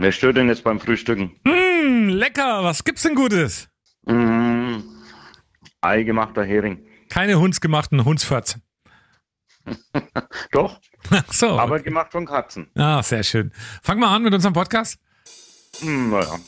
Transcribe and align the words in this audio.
Wer 0.00 0.12
stört 0.12 0.38
denn 0.38 0.48
jetzt 0.48 0.64
beim 0.64 0.80
Frühstücken? 0.80 1.38
Mmh, 1.44 2.08
lecker, 2.14 2.64
was 2.64 2.84
gibt's 2.84 3.02
denn 3.02 3.14
Gutes? 3.14 3.68
Mmh, 4.06 4.82
Eigemachter 5.82 6.42
Hering. 6.42 6.86
Keine 7.10 7.38
hundsgemachten 7.38 8.02
Hundsförz. 8.02 8.58
Doch, 10.52 10.80
Ach 11.10 11.30
so. 11.30 11.50
aber 11.58 11.80
gemacht 11.80 12.12
von 12.12 12.24
Katzen. 12.24 12.70
Ah, 12.76 13.02
sehr 13.02 13.22
schön. 13.22 13.52
Fangen 13.82 14.00
wir 14.00 14.08
an 14.08 14.22
mit 14.22 14.32
unserem 14.32 14.54
Podcast. 14.54 14.98
Hm, 15.80 16.08
naja. 16.08 16.38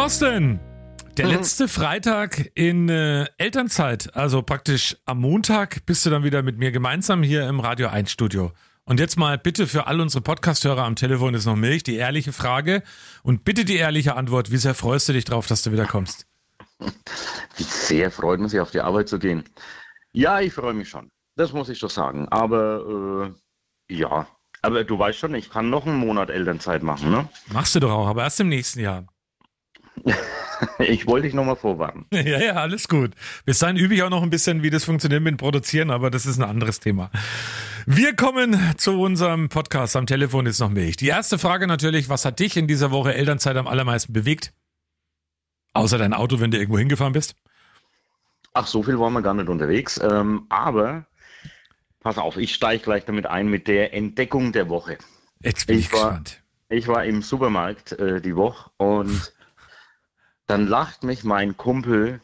Thorsten, 0.00 0.58
der 1.18 1.26
Mhm. 1.26 1.32
letzte 1.32 1.68
Freitag 1.68 2.50
in 2.54 2.88
äh, 2.88 3.26
Elternzeit, 3.36 4.16
also 4.16 4.40
praktisch 4.40 4.96
am 5.04 5.20
Montag, 5.20 5.84
bist 5.84 6.06
du 6.06 6.10
dann 6.10 6.24
wieder 6.24 6.42
mit 6.42 6.56
mir 6.56 6.72
gemeinsam 6.72 7.22
hier 7.22 7.46
im 7.46 7.60
Radio 7.60 7.88
1 7.88 8.10
Studio. 8.10 8.50
Und 8.84 8.98
jetzt 8.98 9.18
mal 9.18 9.36
bitte 9.36 9.66
für 9.66 9.86
all 9.88 10.00
unsere 10.00 10.22
Podcast-Hörer 10.22 10.84
am 10.84 10.96
Telefon 10.96 11.34
ist 11.34 11.44
noch 11.44 11.54
Milch, 11.54 11.82
die 11.82 11.96
ehrliche 11.96 12.32
Frage 12.32 12.82
und 13.22 13.44
bitte 13.44 13.66
die 13.66 13.76
ehrliche 13.76 14.16
Antwort. 14.16 14.50
Wie 14.50 14.56
sehr 14.56 14.72
freust 14.74 15.06
du 15.10 15.12
dich 15.12 15.26
drauf, 15.26 15.46
dass 15.46 15.60
du 15.60 15.70
wieder 15.70 15.84
kommst? 15.84 16.26
Wie 17.58 17.62
sehr 17.62 18.10
freut 18.10 18.40
man 18.40 18.48
sich, 18.48 18.58
auf 18.60 18.70
die 18.70 18.80
Arbeit 18.80 19.06
zu 19.10 19.18
gehen. 19.18 19.44
Ja, 20.12 20.40
ich 20.40 20.54
freue 20.54 20.72
mich 20.72 20.88
schon. 20.88 21.10
Das 21.36 21.52
muss 21.52 21.68
ich 21.68 21.78
doch 21.78 21.90
sagen. 21.90 22.26
Aber 22.30 23.34
äh, 23.90 23.94
ja, 23.94 24.26
aber 24.62 24.82
du 24.82 24.98
weißt 24.98 25.18
schon, 25.18 25.34
ich 25.34 25.50
kann 25.50 25.68
noch 25.68 25.84
einen 25.86 25.98
Monat 25.98 26.30
Elternzeit 26.30 26.82
machen, 26.82 27.10
ne? 27.10 27.28
Machst 27.52 27.74
du 27.74 27.80
doch 27.80 27.90
auch, 27.92 28.06
aber 28.06 28.22
erst 28.22 28.40
im 28.40 28.48
nächsten 28.48 28.80
Jahr. 28.80 29.04
Ich 30.78 31.06
wollte 31.06 31.26
dich 31.26 31.34
nochmal 31.34 31.56
vorwarnen. 31.56 32.04
Ja, 32.12 32.22
ja, 32.40 32.52
alles 32.54 32.88
gut. 32.88 33.12
Bis 33.44 33.58
dahin 33.60 33.76
übe 33.76 33.94
ich 33.94 34.02
auch 34.02 34.10
noch 34.10 34.22
ein 34.22 34.30
bisschen, 34.30 34.62
wie 34.62 34.70
das 34.70 34.84
funktioniert 34.84 35.22
mit 35.22 35.32
dem 35.32 35.36
Produzieren, 35.38 35.90
aber 35.90 36.10
das 36.10 36.26
ist 36.26 36.38
ein 36.38 36.44
anderes 36.48 36.80
Thema. 36.80 37.10
Wir 37.86 38.14
kommen 38.14 38.58
zu 38.76 39.00
unserem 39.00 39.48
Podcast. 39.48 39.96
Am 39.96 40.06
Telefon 40.06 40.46
ist 40.46 40.60
noch 40.60 40.68
Milch. 40.70 40.96
Die 40.96 41.08
erste 41.08 41.38
Frage 41.38 41.66
natürlich, 41.66 42.08
was 42.08 42.24
hat 42.24 42.38
dich 42.40 42.56
in 42.56 42.66
dieser 42.66 42.90
Woche 42.90 43.14
Elternzeit 43.14 43.56
am 43.56 43.66
allermeisten 43.66 44.12
bewegt? 44.12 44.52
Außer 45.72 45.98
dein 45.98 46.12
Auto, 46.12 46.40
wenn 46.40 46.50
du 46.50 46.58
irgendwo 46.58 46.78
hingefahren 46.78 47.12
bist? 47.14 47.34
Ach, 48.52 48.66
so 48.66 48.82
viel 48.82 48.98
waren 48.98 49.12
wir 49.12 49.22
gar 49.22 49.34
nicht 49.34 49.48
unterwegs. 49.48 49.98
Ähm, 50.02 50.46
aber 50.50 51.06
pass 52.00 52.18
auf, 52.18 52.36
ich 52.36 52.54
steige 52.54 52.82
gleich 52.82 53.04
damit 53.04 53.26
ein 53.26 53.48
mit 53.48 53.66
der 53.68 53.94
Entdeckung 53.94 54.52
der 54.52 54.68
Woche. 54.68 54.98
Jetzt 55.42 55.66
bin 55.66 55.78
ich, 55.78 55.86
Ich 55.86 55.92
war- 55.92 56.00
gespannt. 56.10 56.42
Ich 56.68 56.86
war 56.86 57.04
im 57.04 57.22
Supermarkt 57.22 57.92
äh, 57.92 58.20
die 58.20 58.36
Woche 58.36 58.70
und 58.76 59.32
dann 60.50 60.66
lacht 60.66 61.04
mich 61.04 61.22
mein 61.22 61.56
Kumpel, 61.56 62.20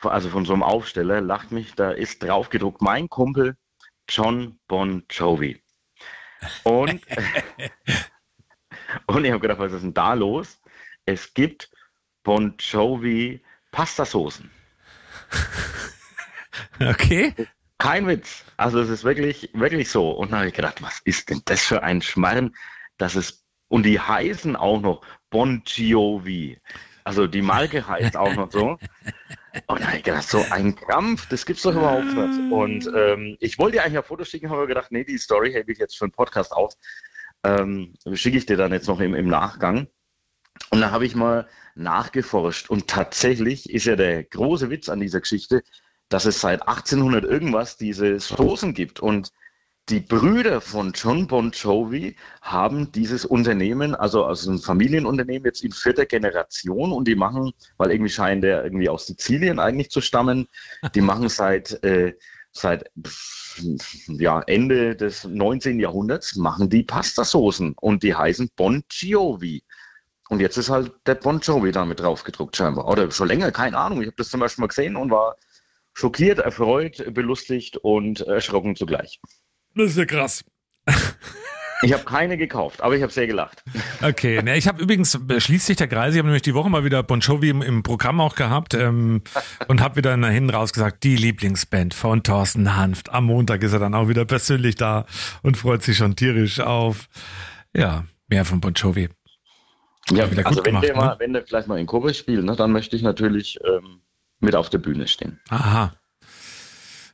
also 0.00 0.28
von 0.28 0.44
so 0.44 0.52
einem 0.52 0.62
Aufsteller, 0.62 1.20
lacht 1.20 1.50
mich, 1.50 1.74
da 1.74 1.90
ist 1.90 2.22
drauf 2.22 2.50
gedruckt, 2.50 2.82
mein 2.82 3.08
Kumpel 3.08 3.56
John 4.08 4.60
Bon 4.68 5.04
Jovi. 5.10 5.60
Und, 6.62 7.04
und 9.06 9.24
ich 9.24 9.32
habe 9.32 9.40
gedacht, 9.40 9.58
was 9.58 9.72
ist 9.72 9.82
denn 9.82 9.92
da 9.92 10.14
los? 10.14 10.60
Es 11.04 11.34
gibt 11.34 11.68
Bon 12.22 12.54
Jovi 12.58 13.42
Pastasoßen. 13.72 14.50
Okay. 16.80 17.34
Kein 17.76 18.06
Witz. 18.06 18.42
Also 18.56 18.80
es 18.80 18.88
ist 18.88 19.04
wirklich, 19.04 19.50
wirklich 19.52 19.90
so. 19.90 20.10
Und 20.10 20.30
dann 20.30 20.38
habe 20.38 20.48
ich 20.48 20.54
gedacht, 20.54 20.82
was 20.82 21.00
ist 21.00 21.28
denn 21.28 21.42
das 21.44 21.62
für 21.62 21.82
ein 21.82 22.00
Schmarrn, 22.00 22.56
dass 22.96 23.14
es, 23.14 23.44
und 23.68 23.82
die 23.82 24.00
heißen 24.00 24.56
auch 24.56 24.80
noch 24.80 25.02
Bon 25.28 25.62
Jovi. 25.66 26.58
Also 27.06 27.28
die 27.28 27.40
Marke 27.40 27.86
heißt 27.86 28.16
auch 28.16 28.34
noch 28.34 28.50
so. 28.50 28.78
Und 29.68 29.80
dann 29.80 29.86
habe 29.86 29.98
ich 29.98 30.02
gedacht, 30.02 30.28
so 30.28 30.44
ein 30.50 30.74
Krampf, 30.74 31.28
das 31.28 31.46
gibt's 31.46 31.62
doch 31.62 31.72
überhaupt 31.72 32.12
nicht. 32.12 32.52
Und 32.52 32.90
ähm, 32.96 33.36
ich 33.38 33.58
wollte 33.58 33.76
dir 33.76 33.84
eigentlich 33.84 33.98
ein 33.98 34.04
Foto 34.04 34.24
schicken, 34.24 34.48
habe 34.48 34.62
aber 34.62 34.66
gedacht, 34.66 34.90
nee, 34.90 35.04
die 35.04 35.16
Story 35.16 35.52
hebe 35.52 35.70
ich 35.70 35.78
jetzt 35.78 35.96
für 35.96 36.04
einen 36.04 36.12
Podcast 36.12 36.50
auf. 36.50 36.74
Ähm, 37.44 37.94
schicke 38.14 38.38
ich 38.38 38.46
dir 38.46 38.56
dann 38.56 38.72
jetzt 38.72 38.88
noch 38.88 38.98
im, 38.98 39.14
im 39.14 39.28
Nachgang. 39.28 39.86
Und 40.70 40.80
da 40.80 40.90
habe 40.90 41.06
ich 41.06 41.14
mal 41.14 41.46
nachgeforscht. 41.76 42.70
Und 42.70 42.88
tatsächlich 42.88 43.70
ist 43.70 43.84
ja 43.84 43.94
der 43.94 44.24
große 44.24 44.68
Witz 44.68 44.88
an 44.88 44.98
dieser 44.98 45.20
Geschichte, 45.20 45.62
dass 46.08 46.24
es 46.24 46.40
seit 46.40 46.62
1800 46.62 47.24
irgendwas 47.24 47.76
diese 47.76 48.18
Soßen 48.18 48.74
gibt. 48.74 48.98
Und 48.98 49.30
die 49.88 50.00
Brüder 50.00 50.60
von 50.60 50.92
John 50.92 51.28
Bon 51.28 51.52
Jovi 51.52 52.16
haben 52.42 52.90
dieses 52.90 53.24
Unternehmen, 53.24 53.94
also, 53.94 54.24
also 54.24 54.50
ein 54.50 54.58
Familienunternehmen 54.58 55.44
jetzt 55.44 55.62
in 55.62 55.70
vierter 55.70 56.06
Generation 56.06 56.90
und 56.90 57.06
die 57.06 57.14
machen, 57.14 57.52
weil 57.76 57.92
irgendwie 57.92 58.10
scheint 58.10 58.42
der 58.42 58.64
irgendwie 58.64 58.88
aus 58.88 59.06
Sizilien 59.06 59.60
eigentlich 59.60 59.90
zu 59.90 60.00
stammen, 60.00 60.48
die 60.94 61.00
machen 61.00 61.28
seit, 61.28 61.82
äh, 61.84 62.14
seit 62.50 62.90
ja, 64.08 64.40
Ende 64.42 64.96
des 64.96 65.24
19. 65.24 65.78
Jahrhunderts 65.78 66.34
machen 66.34 66.68
die 66.68 66.82
Pastasoßen 66.82 67.74
und 67.80 68.02
die 68.02 68.14
heißen 68.14 68.50
Bon 68.56 68.82
Jovi. 68.90 69.62
Und 70.28 70.40
jetzt 70.40 70.56
ist 70.56 70.68
halt 70.68 70.92
der 71.06 71.14
Bon 71.14 71.38
Jovi 71.38 71.70
damit 71.70 72.00
drauf 72.00 72.24
gedruckt 72.24 72.56
scheinbar. 72.56 72.88
Oder 72.88 73.08
schon 73.12 73.28
länger, 73.28 73.52
keine 73.52 73.78
Ahnung. 73.78 74.00
Ich 74.00 74.08
habe 74.08 74.16
das 74.16 74.30
zum 74.30 74.40
Beispiel 74.40 74.62
mal 74.62 74.68
gesehen 74.68 74.96
und 74.96 75.10
war 75.12 75.36
schockiert, 75.94 76.40
erfreut, 76.40 77.14
belustigt 77.14 77.76
und 77.76 78.22
erschrocken 78.22 78.74
zugleich. 78.74 79.20
Das 79.76 79.90
ist 79.90 79.98
ja 79.98 80.06
krass. 80.06 80.44
Ich 81.82 81.92
habe 81.92 82.04
keine 82.04 82.38
gekauft, 82.38 82.80
aber 82.80 82.96
ich 82.96 83.02
habe 83.02 83.12
sehr 83.12 83.26
gelacht. 83.26 83.62
Okay, 84.02 84.42
ne, 84.42 84.56
ich 84.56 84.66
habe 84.66 84.82
übrigens, 84.82 85.14
äh, 85.28 85.40
schließt 85.40 85.66
sich 85.66 85.76
der 85.76 85.88
Kreis, 85.88 86.14
ich 86.14 86.18
habe 86.18 86.26
nämlich 86.28 86.42
die 86.42 86.54
Woche 86.54 86.70
mal 86.70 86.84
wieder 86.84 87.02
Bon 87.02 87.20
Jovi 87.20 87.50
im, 87.50 87.60
im 87.60 87.82
Programm 87.82 88.18
auch 88.20 88.34
gehabt 88.34 88.72
ähm, 88.72 89.22
und 89.68 89.82
habe 89.82 89.96
wieder 89.96 90.16
nach 90.16 90.30
hinten 90.30 90.50
raus 90.50 90.72
gesagt, 90.72 91.04
die 91.04 91.16
Lieblingsband 91.16 91.92
von 91.92 92.22
Thorsten 92.22 92.76
Hanft. 92.76 93.12
Am 93.12 93.26
Montag 93.26 93.62
ist 93.62 93.74
er 93.74 93.78
dann 93.78 93.94
auch 93.94 94.08
wieder 94.08 94.24
persönlich 94.24 94.76
da 94.76 95.04
und 95.42 95.58
freut 95.58 95.82
sich 95.82 95.98
schon 95.98 96.16
tierisch 96.16 96.60
auf, 96.60 97.08
ja, 97.74 98.06
mehr 98.28 98.46
von 98.46 98.60
Bon 98.60 98.72
Jovi. 98.72 99.10
Ja, 100.10 100.30
wieder 100.30 100.46
also 100.46 100.62
gut 100.62 100.66
wenn, 100.66 100.72
gemacht, 100.72 100.84
der 100.84 100.94
ne? 100.94 101.00
mal, 101.00 101.16
wenn 101.18 101.32
der 101.34 101.42
vielleicht 101.42 101.68
mal 101.68 101.78
in 101.78 101.86
Kobe 101.86 102.14
spielt, 102.14 102.44
ne, 102.44 102.56
dann 102.56 102.72
möchte 102.72 102.96
ich 102.96 103.02
natürlich 103.02 103.58
ähm, 103.66 104.00
mit 104.40 104.56
auf 104.56 104.70
der 104.70 104.78
Bühne 104.78 105.06
stehen. 105.06 105.40
Aha. 105.50 105.92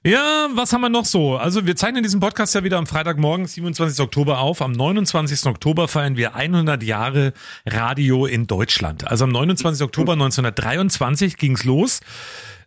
Ja, 0.05 0.49
was 0.53 0.73
haben 0.73 0.81
wir 0.81 0.89
noch 0.89 1.05
so? 1.05 1.37
Also 1.37 1.65
wir 1.65 1.77
zeichnen 1.77 2.03
diesen 2.03 2.19
Podcast 2.19 2.57
ja 2.57 2.65
wieder 2.65 2.77
am 2.77 2.89
Freitagmorgen, 2.89 3.47
27. 3.47 4.01
Oktober 4.01 4.41
auf. 4.41 4.61
Am 4.61 4.73
29. 4.73 5.47
Oktober 5.47 5.87
feiern 5.87 6.17
wir 6.17 6.35
100 6.35 6.83
Jahre 6.83 7.33
Radio 7.65 8.27
in 8.27 8.49
Deutschland. 8.49 9.07
Also 9.07 9.27
am 9.27 9.31
29. 9.31 9.81
Oktober 9.85 10.13
1923 10.15 11.37
ging's 11.37 11.63
los. 11.63 12.01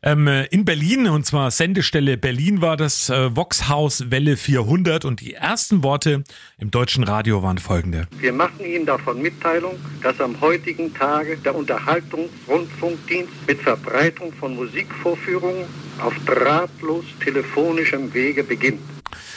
Ähm, 0.07 0.27
äh, 0.27 0.45
in 0.45 0.65
Berlin, 0.65 1.07
und 1.07 1.25
zwar 1.25 1.49
Sendestelle 1.49 2.15
Berlin 2.15 2.61
war 2.61 2.77
das 2.77 3.09
äh, 3.09 3.35
Voxhaus 3.35 4.11
Welle 4.11 4.37
400 4.37 5.03
und 5.03 5.19
die 5.19 5.33
ersten 5.33 5.81
Worte 5.81 6.23
im 6.59 6.69
deutschen 6.69 7.03
Radio 7.03 7.41
waren 7.41 7.57
folgende. 7.57 8.07
Wir 8.19 8.31
machen 8.31 8.63
Ihnen 8.63 8.85
davon 8.85 9.19
Mitteilung, 9.19 9.79
dass 10.03 10.21
am 10.21 10.39
heutigen 10.41 10.93
Tage 10.93 11.37
der 11.37 11.55
Unterhaltungsrundfunkdienst 11.55 13.33
mit 13.47 13.59
Verbreitung 13.59 14.31
von 14.33 14.55
Musikvorführungen 14.55 15.65
auf 15.99 16.13
drahtlos 16.27 17.05
telefonischem 17.23 18.13
Wege 18.13 18.43
beginnt. 18.43 18.81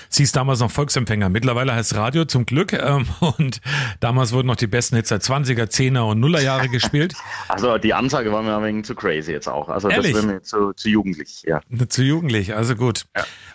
Sie 0.08 0.22
ist 0.22 0.36
damals 0.36 0.60
noch 0.60 0.70
Volksempfänger. 0.70 1.28
Mittlerweile 1.28 1.74
heißt 1.74 1.94
Radio 1.94 2.24
zum 2.24 2.46
Glück. 2.46 2.72
Ähm, 2.72 3.06
und 3.20 3.60
damals 4.00 4.32
wurden 4.32 4.46
noch 4.46 4.56
die 4.56 4.66
besten 4.66 4.96
Hits 4.96 5.08
der 5.08 5.20
20er, 5.20 5.64
10er 5.64 6.00
und 6.00 6.20
Nuller 6.20 6.40
Jahre 6.40 6.68
gespielt. 6.70 7.14
Also 7.48 7.78
die 7.78 7.94
Ansage 7.94 8.32
war 8.32 8.42
mir 8.42 8.56
ein 8.56 8.64
wenig 8.64 8.84
zu 8.84 8.94
crazy 8.94 9.32
jetzt 9.32 9.48
auch. 9.48 9.68
Also 9.68 9.88
Ehrlich? 9.88 10.12
das 10.12 10.22
wäre 10.22 10.34
mir 10.34 10.42
zu, 10.42 10.72
zu 10.72 10.88
jugendlich, 10.88 11.42
ja. 11.46 11.60
Zu 11.88 12.02
jugendlich, 12.02 12.54
also 12.54 12.74
gut. 12.74 13.06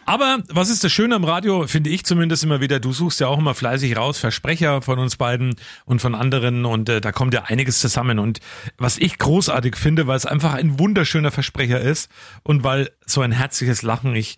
Aber 0.06 0.40
was 0.50 0.70
ist 0.70 0.84
das 0.84 0.92
Schöne 0.92 1.16
am 1.16 1.24
Radio, 1.24 1.66
finde 1.68 1.90
ich 1.90 2.06
zumindest 2.06 2.44
immer 2.44 2.60
wieder, 2.60 2.80
du 2.80 2.92
suchst 2.92 3.20
ja 3.20 3.28
auch 3.28 3.40
immer 3.40 3.56
fleißig 3.56 3.96
raus, 3.96 4.20
Versprecher 4.20 4.82
von 4.82 5.00
uns 5.00 5.16
beiden 5.16 5.56
und 5.86 6.02
von 6.02 6.14
anderen 6.16 6.66
und 6.66 6.90
äh, 6.90 7.00
da 7.02 7.12
kommt 7.12 7.34
ja 7.34 7.44
einiges 7.44 7.80
zusammen. 7.80 8.20
Und 8.20 8.40
was 8.78 8.98
ich 8.98 9.18
großartig 9.18 9.76
finde, 9.76 10.08
weil 10.08 10.18
es 10.18 10.26
einfach 10.26 10.54
ein 10.54 10.80
wunderschöner 10.80 11.32
Versprecher 11.32 11.80
ist 11.80 12.12
und 12.44 12.64
weil 12.64 12.92
so 13.06 13.22
ein 13.22 13.32
herzliches 13.32 13.82
Lachen 13.82 14.16
ich 14.16 14.38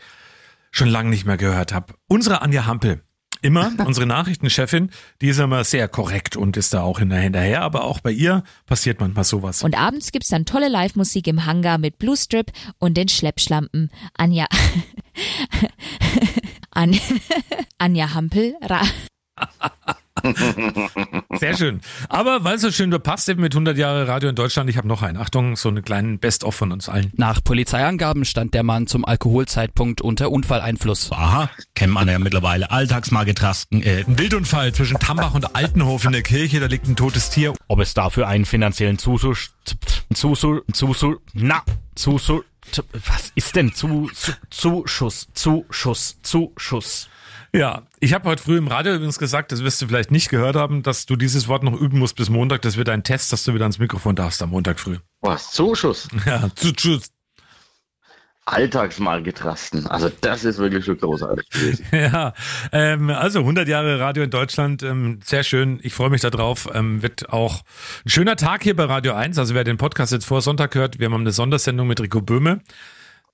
schon 0.75 0.89
lange 0.89 1.09
nicht 1.09 1.25
mehr 1.25 1.37
gehört 1.37 1.73
habe. 1.73 1.93
Unsere 2.07 2.41
Anja 2.41 2.65
Hampel. 2.65 3.01
Immer, 3.41 3.71
unsere 3.85 4.05
Nachrichtenchefin, 4.05 4.89
die 5.21 5.27
ist 5.27 5.39
immer 5.39 5.63
sehr 5.63 5.87
korrekt 5.87 6.35
und 6.35 6.57
ist 6.57 6.73
da 6.73 6.81
auch 6.81 6.99
hinterher, 6.99 7.61
aber 7.61 7.83
auch 7.83 7.99
bei 7.99 8.11
ihr 8.11 8.43
passiert 8.65 8.99
manchmal 8.99 9.23
sowas. 9.23 9.63
Und 9.63 9.77
abends 9.77 10.11
gibt's 10.11 10.29
dann 10.29 10.45
tolle 10.45 10.67
Live-Musik 10.67 11.27
im 11.27 11.45
Hangar 11.45 11.77
mit 11.77 11.99
Blue 11.99 12.17
Strip 12.17 12.51
und 12.79 12.97
den 12.97 13.07
Schleppschlampen. 13.07 13.91
Anja. 14.17 14.47
An 16.71 16.99
Anja 17.77 18.13
Hampel. 18.13 18.55
Sehr 21.39 21.55
schön. 21.57 21.81
Aber 22.09 22.43
weil 22.43 22.55
es 22.55 22.61
so 22.61 22.71
schön 22.71 22.91
passt 23.01 23.27
eben 23.29 23.41
mit 23.41 23.53
100 23.53 23.77
Jahre 23.77 24.07
Radio 24.07 24.29
in 24.29 24.35
Deutschland, 24.35 24.69
ich 24.69 24.77
habe 24.77 24.87
noch 24.87 25.01
einen. 25.01 25.17
Achtung, 25.17 25.55
so 25.55 25.69
einen 25.69 25.83
kleinen 25.83 26.19
Best-of 26.19 26.55
von 26.55 26.71
uns 26.71 26.89
allen. 26.89 27.11
Nach 27.15 27.43
Polizeiangaben 27.43 28.25
stand 28.25 28.53
der 28.53 28.63
Mann 28.63 28.87
zum 28.87 29.05
Alkoholzeitpunkt 29.05 30.01
unter 30.01 30.31
Unfalleinfluss. 30.31 31.11
Aha, 31.11 31.49
kennt 31.73 31.93
man 31.93 32.07
ja 32.07 32.19
mittlerweile. 32.19 32.71
Alltagsmarketrasten. 32.71 33.81
Äh, 33.83 34.05
Ein 34.07 34.17
Wildunfall 34.17 34.73
zwischen 34.73 34.97
Tambach 34.99 35.33
und 35.33 35.55
Altenhof 35.55 36.05
in 36.05 36.11
der 36.13 36.21
Kirche, 36.23 36.59
da 36.59 36.67
liegt 36.67 36.87
ein 36.87 36.95
totes 36.95 37.29
Tier. 37.29 37.53
ob 37.67 37.79
es 37.79 37.93
dafür 37.93 38.27
einen 38.27 38.45
finanziellen 38.45 38.97
Zuschuss, 38.97 39.51
Zuschuss, 40.13 40.61
Zuschuss, 40.73 41.17
na, 41.33 41.61
Zuschuss, 41.95 42.43
was 42.93 43.31
ist 43.35 43.55
denn 43.55 43.73
Zu, 43.73 44.09
Zu, 44.13 44.31
Zuschuss, 44.49 45.27
Zuschuss, 45.33 46.17
Zuschuss? 46.21 47.09
Ja, 47.55 47.83
ich 48.01 48.13
habe 48.13 48.27
heute 48.27 48.43
früh 48.43 48.57
im 48.57 48.67
Radio 48.67 48.93
übrigens 48.93 49.17
gesagt, 49.17 49.53
das 49.53 49.63
wirst 49.63 49.81
du 49.81 49.87
vielleicht 49.87 50.11
nicht 50.11 50.27
gehört 50.27 50.57
haben, 50.57 50.83
dass 50.83 51.05
du 51.05 51.15
dieses 51.15 51.47
Wort 51.47 51.63
noch 51.63 51.73
üben 51.73 51.99
musst 51.99 52.17
bis 52.17 52.29
Montag. 52.29 52.61
Das 52.63 52.75
wird 52.75 52.89
ein 52.89 53.03
Test, 53.03 53.31
dass 53.31 53.45
du 53.45 53.53
wieder 53.53 53.63
ans 53.63 53.79
Mikrofon 53.79 54.13
darfst 54.13 54.43
am 54.43 54.49
Montag 54.49 54.77
früh. 54.77 54.97
Was? 55.21 55.51
Zuschuss? 55.51 56.09
Ja, 56.25 56.49
zu, 56.55 56.73
zu, 56.73 56.99
Alltagsmalgetrasten. 58.43 59.87
Also 59.87 60.11
das 60.21 60.43
ist 60.43 60.57
wirklich 60.57 60.83
schon 60.83 60.97
großartig 60.97 61.49
gewesen. 61.49 61.85
ja. 61.91 62.33
Ähm, 62.73 63.09
also 63.09 63.39
100 63.39 63.67
Jahre 63.67 63.99
Radio 63.99 64.23
in 64.23 64.29
Deutschland, 64.29 64.83
ähm, 64.83 65.19
sehr 65.23 65.43
schön. 65.43 65.79
Ich 65.81 65.93
freue 65.93 66.09
mich 66.09 66.21
darauf. 66.21 66.67
Ähm, 66.73 67.01
wird 67.01 67.29
auch 67.29 67.61
ein 68.05 68.09
schöner 68.09 68.35
Tag 68.35 68.63
hier 68.63 68.75
bei 68.75 68.83
Radio 68.83 69.13
1. 69.13 69.39
Also 69.39 69.55
wer 69.55 69.63
den 69.63 69.77
Podcast 69.77 70.11
jetzt 70.11 70.25
vor 70.25 70.41
Sonntag 70.41 70.75
hört, 70.75 70.99
wir 70.99 71.05
haben 71.05 71.15
eine 71.15 71.31
Sondersendung 71.31 71.87
mit 71.87 72.01
Rico 72.01 72.21
Böhme 72.21 72.61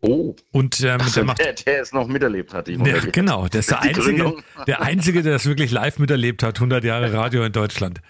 Oh, 0.02 0.36
und 0.52 0.80
ähm, 0.80 0.86
der 0.86 1.00
also 1.02 1.24
macht 1.24 1.40
der, 1.40 1.54
der 1.54 1.82
es 1.82 1.94
noch 1.94 2.08
miterlebt 2.08 2.54
hat. 2.56 2.68
Die 2.68 2.74
Ja, 2.74 2.80
100 2.80 3.14
genau, 3.14 3.48
der 3.48 3.60
ist 3.60 3.70
der 3.70 3.82
einzige, 3.82 4.02
Gründung. 4.08 4.44
der 4.66 4.82
einzige, 4.82 5.22
der 5.22 5.34
das 5.34 5.46
wirklich 5.46 5.70
live 5.72 6.00
miterlebt 6.00 6.42
hat. 6.44 6.56
100 6.58 6.84
Jahre 6.84 7.14
Radio 7.14 7.44
in 7.44 7.52
Deutschland. 7.52 8.02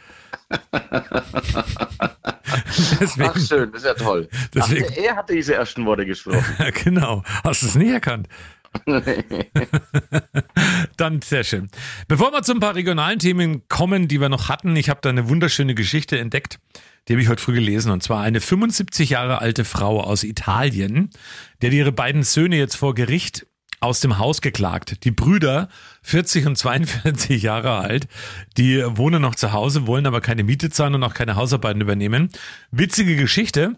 deswegen, 2.99 3.29
Ach 3.33 3.39
schön, 3.39 3.71
das 3.71 3.81
ist 3.81 3.87
ja 3.87 3.93
toll. 3.93 4.29
Deswegen- 4.53 4.85
Ach, 4.89 4.97
er 4.97 5.15
hatte 5.17 5.33
diese 5.33 5.55
ersten 5.55 5.85
Worte 5.85 6.05
gesprochen. 6.05 6.43
genau. 6.83 7.23
Hast 7.43 7.63
du 7.63 7.67
es 7.67 7.75
nicht 7.75 7.91
erkannt? 7.91 8.27
Dann 11.01 11.19
sehr 11.23 11.43
schön. 11.43 11.67
Bevor 12.07 12.31
wir 12.31 12.43
zu 12.43 12.51
ein 12.51 12.59
paar 12.59 12.75
regionalen 12.75 13.17
Themen 13.17 13.67
kommen, 13.69 14.07
die 14.07 14.21
wir 14.21 14.29
noch 14.29 14.49
hatten, 14.49 14.75
ich 14.75 14.87
habe 14.87 14.99
da 15.01 15.09
eine 15.09 15.29
wunderschöne 15.29 15.73
Geschichte 15.73 16.19
entdeckt. 16.19 16.59
Die 17.07 17.13
habe 17.13 17.23
ich 17.23 17.27
heute 17.27 17.41
früh 17.41 17.55
gelesen. 17.55 17.91
Und 17.91 18.03
zwar 18.03 18.21
eine 18.21 18.39
75 18.39 19.09
Jahre 19.09 19.41
alte 19.41 19.65
Frau 19.65 19.99
aus 19.99 20.23
Italien, 20.23 21.09
die 21.59 21.65
hat 21.65 21.73
ihre 21.73 21.91
beiden 21.91 22.21
Söhne 22.21 22.55
jetzt 22.55 22.75
vor 22.75 22.93
Gericht 22.93 23.47
aus 23.79 23.99
dem 23.99 24.19
Haus 24.19 24.41
geklagt. 24.41 25.03
Die 25.03 25.09
Brüder, 25.09 25.69
40 26.03 26.45
und 26.45 26.55
42 26.55 27.41
Jahre 27.41 27.77
alt, 27.77 28.07
die 28.57 28.83
wohnen 28.85 29.23
noch 29.23 29.33
zu 29.33 29.53
Hause, 29.53 29.87
wollen 29.87 30.05
aber 30.05 30.21
keine 30.21 30.43
Miete 30.43 30.69
zahlen 30.69 30.93
und 30.93 31.03
auch 31.03 31.15
keine 31.15 31.35
Hausarbeiten 31.35 31.81
übernehmen. 31.81 32.29
Witzige 32.69 33.15
Geschichte. 33.15 33.75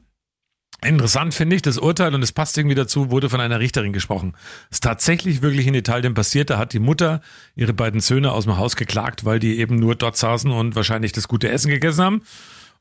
Interessant 0.81 1.33
finde 1.33 1.55
ich, 1.55 1.61
das 1.61 1.77
Urteil, 1.77 2.13
und 2.13 2.23
es 2.23 2.31
passt 2.31 2.57
irgendwie 2.57 2.75
dazu, 2.75 3.09
wurde 3.09 3.29
von 3.29 3.39
einer 3.39 3.59
Richterin 3.59 3.93
gesprochen. 3.93 4.35
Ist 4.69 4.83
tatsächlich 4.83 5.41
wirklich 5.41 5.67
in 5.67 5.73
Italien 5.75 6.13
passiert. 6.13 6.49
Da 6.49 6.57
hat 6.57 6.73
die 6.73 6.79
Mutter 6.79 7.21
ihre 7.55 7.73
beiden 7.73 8.01
Söhne 8.01 8.31
aus 8.31 8.43
dem 8.43 8.57
Haus 8.57 8.75
geklagt, 8.75 9.23
weil 9.23 9.39
die 9.39 9.59
eben 9.59 9.77
nur 9.77 9.95
dort 9.95 10.17
saßen 10.17 10.51
und 10.51 10.75
wahrscheinlich 10.75 11.13
das 11.13 11.27
gute 11.27 11.49
Essen 11.49 11.69
gegessen 11.69 12.03
haben 12.03 12.21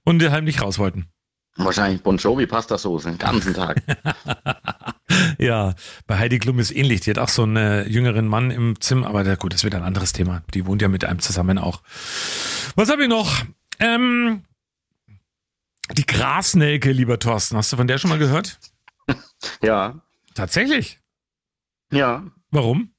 und 0.05 0.21
die 0.21 0.31
heimlich 0.31 0.63
raus 0.63 0.79
wollten. 0.79 1.07
Wahrscheinlich 1.57 2.03
Bon 2.03 2.17
Jovi 2.17 2.47
Pastasauce 2.47 3.05
den 3.05 3.19
ganzen 3.19 3.55
Tag. 3.55 3.83
Ja, 5.39 5.75
bei 6.07 6.19
Heidi 6.19 6.39
Klum 6.39 6.59
ist 6.59 6.71
ähnlich. 6.71 7.01
Die 7.01 7.11
hat 7.11 7.19
auch 7.19 7.29
so 7.29 7.43
einen 7.43 7.57
äh, 7.57 7.89
jüngeren 7.89 8.27
Mann 8.27 8.51
im 8.51 8.81
Zimmer, 8.81 9.09
aber 9.09 9.25
der, 9.25 9.37
gut, 9.37 9.53
das 9.53 9.65
wird 9.65 9.75
ein 9.75 9.83
anderes 9.83 10.13
Thema. 10.13 10.43
Die 10.55 10.67
wohnt 10.67 10.83
ja 10.83 10.89
mit 10.89 11.05
einem 11.05 11.19
zusammen 11.19 11.59
auch. 11.59 11.83
Was 12.77 12.91
habe 12.91 13.03
ich 13.03 13.09
noch? 13.09 13.43
Ähm, 13.79 14.43
die 15.97 16.07
Grasnelke, 16.07 16.93
lieber 16.93 17.19
Thorsten. 17.19 17.57
Hast 17.57 17.73
du 17.73 17.77
von 17.77 17.87
der 17.87 17.99
schon 17.99 18.11
mal 18.11 18.19
gehört? 18.19 18.59
Ja, 19.63 20.01
Tatsächlich. 20.35 21.01
ja. 21.93 22.23
Warum? 22.53 22.93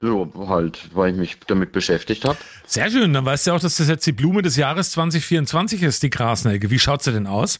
So, 0.00 0.30
halt, 0.48 0.94
weil 0.94 1.12
ich 1.12 1.16
mich 1.16 1.38
damit 1.46 1.72
beschäftigt 1.72 2.26
habe. 2.26 2.36
Sehr 2.66 2.90
schön, 2.90 3.14
dann 3.14 3.24
weißt 3.24 3.46
du 3.46 3.52
auch, 3.52 3.60
dass 3.60 3.76
das 3.78 3.88
jetzt 3.88 4.06
die 4.06 4.12
Blume 4.12 4.42
des 4.42 4.56
Jahres 4.56 4.90
2024 4.90 5.82
ist, 5.82 6.02
die 6.02 6.10
Grasnelke. 6.10 6.68
Wie 6.70 6.78
schaut 6.78 7.02
sie 7.02 7.12
denn 7.12 7.26
aus? 7.26 7.58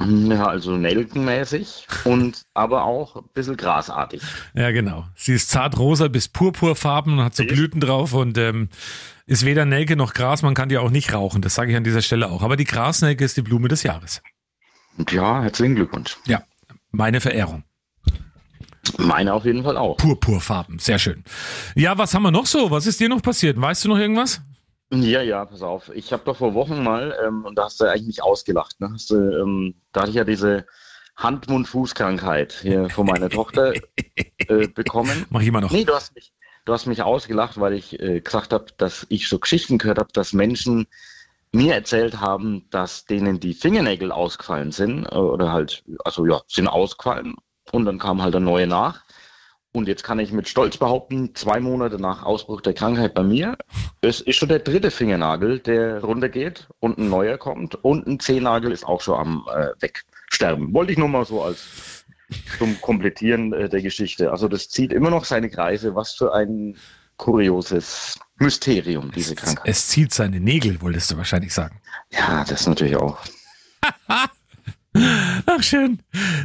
Ja, 0.00 0.46
also 0.46 0.76
nelkenmäßig 0.76 1.86
und 2.04 2.42
aber 2.54 2.84
auch 2.84 3.16
ein 3.16 3.24
bisschen 3.32 3.56
grasartig. 3.56 4.22
Ja, 4.54 4.70
genau. 4.70 5.06
Sie 5.16 5.32
ist 5.32 5.50
zartrosa 5.50 6.08
bis 6.08 6.28
purpurfarben 6.28 7.14
und 7.18 7.24
hat 7.24 7.34
so 7.34 7.44
Blüten 7.44 7.80
drauf 7.80 8.12
und 8.12 8.36
ähm, 8.36 8.68
ist 9.28 9.44
weder 9.44 9.66
Nelke 9.66 9.94
noch 9.94 10.14
Gras. 10.14 10.42
Man 10.42 10.54
kann 10.54 10.70
die 10.70 10.78
auch 10.78 10.90
nicht 10.90 11.12
rauchen. 11.12 11.42
Das 11.42 11.54
sage 11.54 11.70
ich 11.70 11.76
an 11.76 11.84
dieser 11.84 12.00
Stelle 12.00 12.30
auch. 12.30 12.42
Aber 12.42 12.56
die 12.56 12.64
Grasnelke 12.64 13.24
ist 13.24 13.36
die 13.36 13.42
Blume 13.42 13.68
des 13.68 13.82
Jahres. 13.82 14.22
Ja, 15.10 15.42
herzlichen 15.42 15.76
Glückwunsch. 15.76 16.16
Ja, 16.26 16.42
meine 16.90 17.20
Verehrung. 17.20 17.62
Meine 18.96 19.34
auf 19.34 19.44
jeden 19.44 19.62
Fall 19.62 19.76
auch. 19.76 19.98
Purpurfarben, 19.98 20.78
sehr 20.78 20.98
schön. 20.98 21.24
Ja, 21.74 21.98
was 21.98 22.14
haben 22.14 22.22
wir 22.22 22.30
noch 22.30 22.46
so? 22.46 22.70
Was 22.70 22.86
ist 22.86 23.00
dir 23.00 23.10
noch 23.10 23.20
passiert? 23.20 23.60
Weißt 23.60 23.84
du 23.84 23.90
noch 23.90 23.98
irgendwas? 23.98 24.40
Ja, 24.90 25.20
ja, 25.20 25.44
pass 25.44 25.60
auf. 25.60 25.90
Ich 25.94 26.10
habe 26.14 26.22
doch 26.24 26.38
vor 26.38 26.54
Wochen 26.54 26.82
mal, 26.82 27.14
ähm, 27.24 27.44
und 27.44 27.56
da 27.56 27.64
hast 27.64 27.78
du 27.80 27.84
eigentlich 27.84 28.06
nicht 28.06 28.22
ausgelacht, 28.22 28.80
ne? 28.80 28.88
Hast 28.94 29.10
du, 29.10 29.16
ähm, 29.16 29.74
da 29.92 30.00
hatte 30.00 30.10
ich 30.10 30.16
ja 30.16 30.24
diese 30.24 30.64
Hand-Mund-Fuß-Krankheit 31.16 32.60
hier 32.62 32.88
von 32.88 33.04
meiner 33.04 33.28
Tochter 33.28 33.74
äh, 34.38 34.68
bekommen. 34.68 35.26
Mach 35.28 35.42
ich 35.42 35.48
immer 35.48 35.60
noch. 35.60 35.70
Nee, 35.70 35.84
du 35.84 35.94
hast 35.94 36.14
mich, 36.14 36.32
du 36.68 36.74
hast 36.74 36.86
mich 36.86 37.02
ausgelacht, 37.02 37.58
weil 37.58 37.72
ich 37.72 37.98
äh, 37.98 38.20
gesagt 38.20 38.52
habe, 38.52 38.66
dass 38.76 39.06
ich 39.08 39.28
so 39.28 39.38
Geschichten 39.38 39.78
gehört 39.78 39.98
habe, 39.98 40.12
dass 40.12 40.34
Menschen 40.34 40.86
mir 41.50 41.74
erzählt 41.74 42.20
haben, 42.20 42.66
dass 42.70 43.06
denen 43.06 43.40
die 43.40 43.54
Fingernägel 43.54 44.12
ausgefallen 44.12 44.70
sind 44.70 45.06
äh, 45.06 45.16
oder 45.16 45.50
halt, 45.52 45.82
also 46.04 46.26
ja, 46.26 46.42
sind 46.46 46.68
ausgefallen 46.68 47.36
und 47.72 47.86
dann 47.86 47.98
kam 47.98 48.22
halt 48.22 48.34
der 48.34 48.42
neue 48.42 48.66
nach. 48.66 49.02
Und 49.72 49.86
jetzt 49.86 50.02
kann 50.02 50.18
ich 50.18 50.32
mit 50.32 50.48
Stolz 50.48 50.76
behaupten, 50.76 51.34
zwei 51.34 51.60
Monate 51.60 52.00
nach 52.00 52.22
Ausbruch 52.22 52.60
der 52.62 52.74
Krankheit 52.74 53.14
bei 53.14 53.22
mir, 53.22 53.56
es 54.00 54.20
ist 54.20 54.36
schon 54.36 54.48
der 54.48 54.58
dritte 54.60 54.90
Fingernagel, 54.90 55.60
der 55.60 56.02
runtergeht 56.02 56.68
und 56.80 56.98
ein 56.98 57.08
neuer 57.08 57.38
kommt 57.38 57.82
und 57.82 58.06
ein 58.06 58.20
Zehennagel 58.20 58.72
ist 58.72 58.84
auch 58.84 59.00
schon 59.00 59.18
am 59.18 59.48
äh, 59.54 59.68
Wegsterben. 59.80 60.74
Wollte 60.74 60.92
ich 60.92 60.98
nur 60.98 61.08
mal 61.08 61.24
so 61.24 61.42
als 61.42 61.97
zum 62.58 62.80
Komplettieren 62.80 63.52
äh, 63.52 63.68
der 63.68 63.82
Geschichte. 63.82 64.30
Also 64.30 64.48
das 64.48 64.68
zieht 64.68 64.92
immer 64.92 65.10
noch 65.10 65.24
seine 65.24 65.50
Kreise. 65.50 65.94
Was 65.94 66.14
für 66.14 66.34
ein 66.34 66.76
kurioses 67.16 68.18
Mysterium, 68.38 69.10
diese 69.10 69.34
Krankheit. 69.34 69.66
Es 69.66 69.88
zieht 69.88 70.14
seine 70.14 70.40
Nägel, 70.40 70.80
wolltest 70.80 71.10
du 71.10 71.16
wahrscheinlich 71.16 71.52
sagen. 71.52 71.80
Ja, 72.10 72.44
das 72.44 72.66
natürlich 72.66 72.96
auch. 72.96 73.18
Ach, 75.46 75.62
schön. 75.62 76.00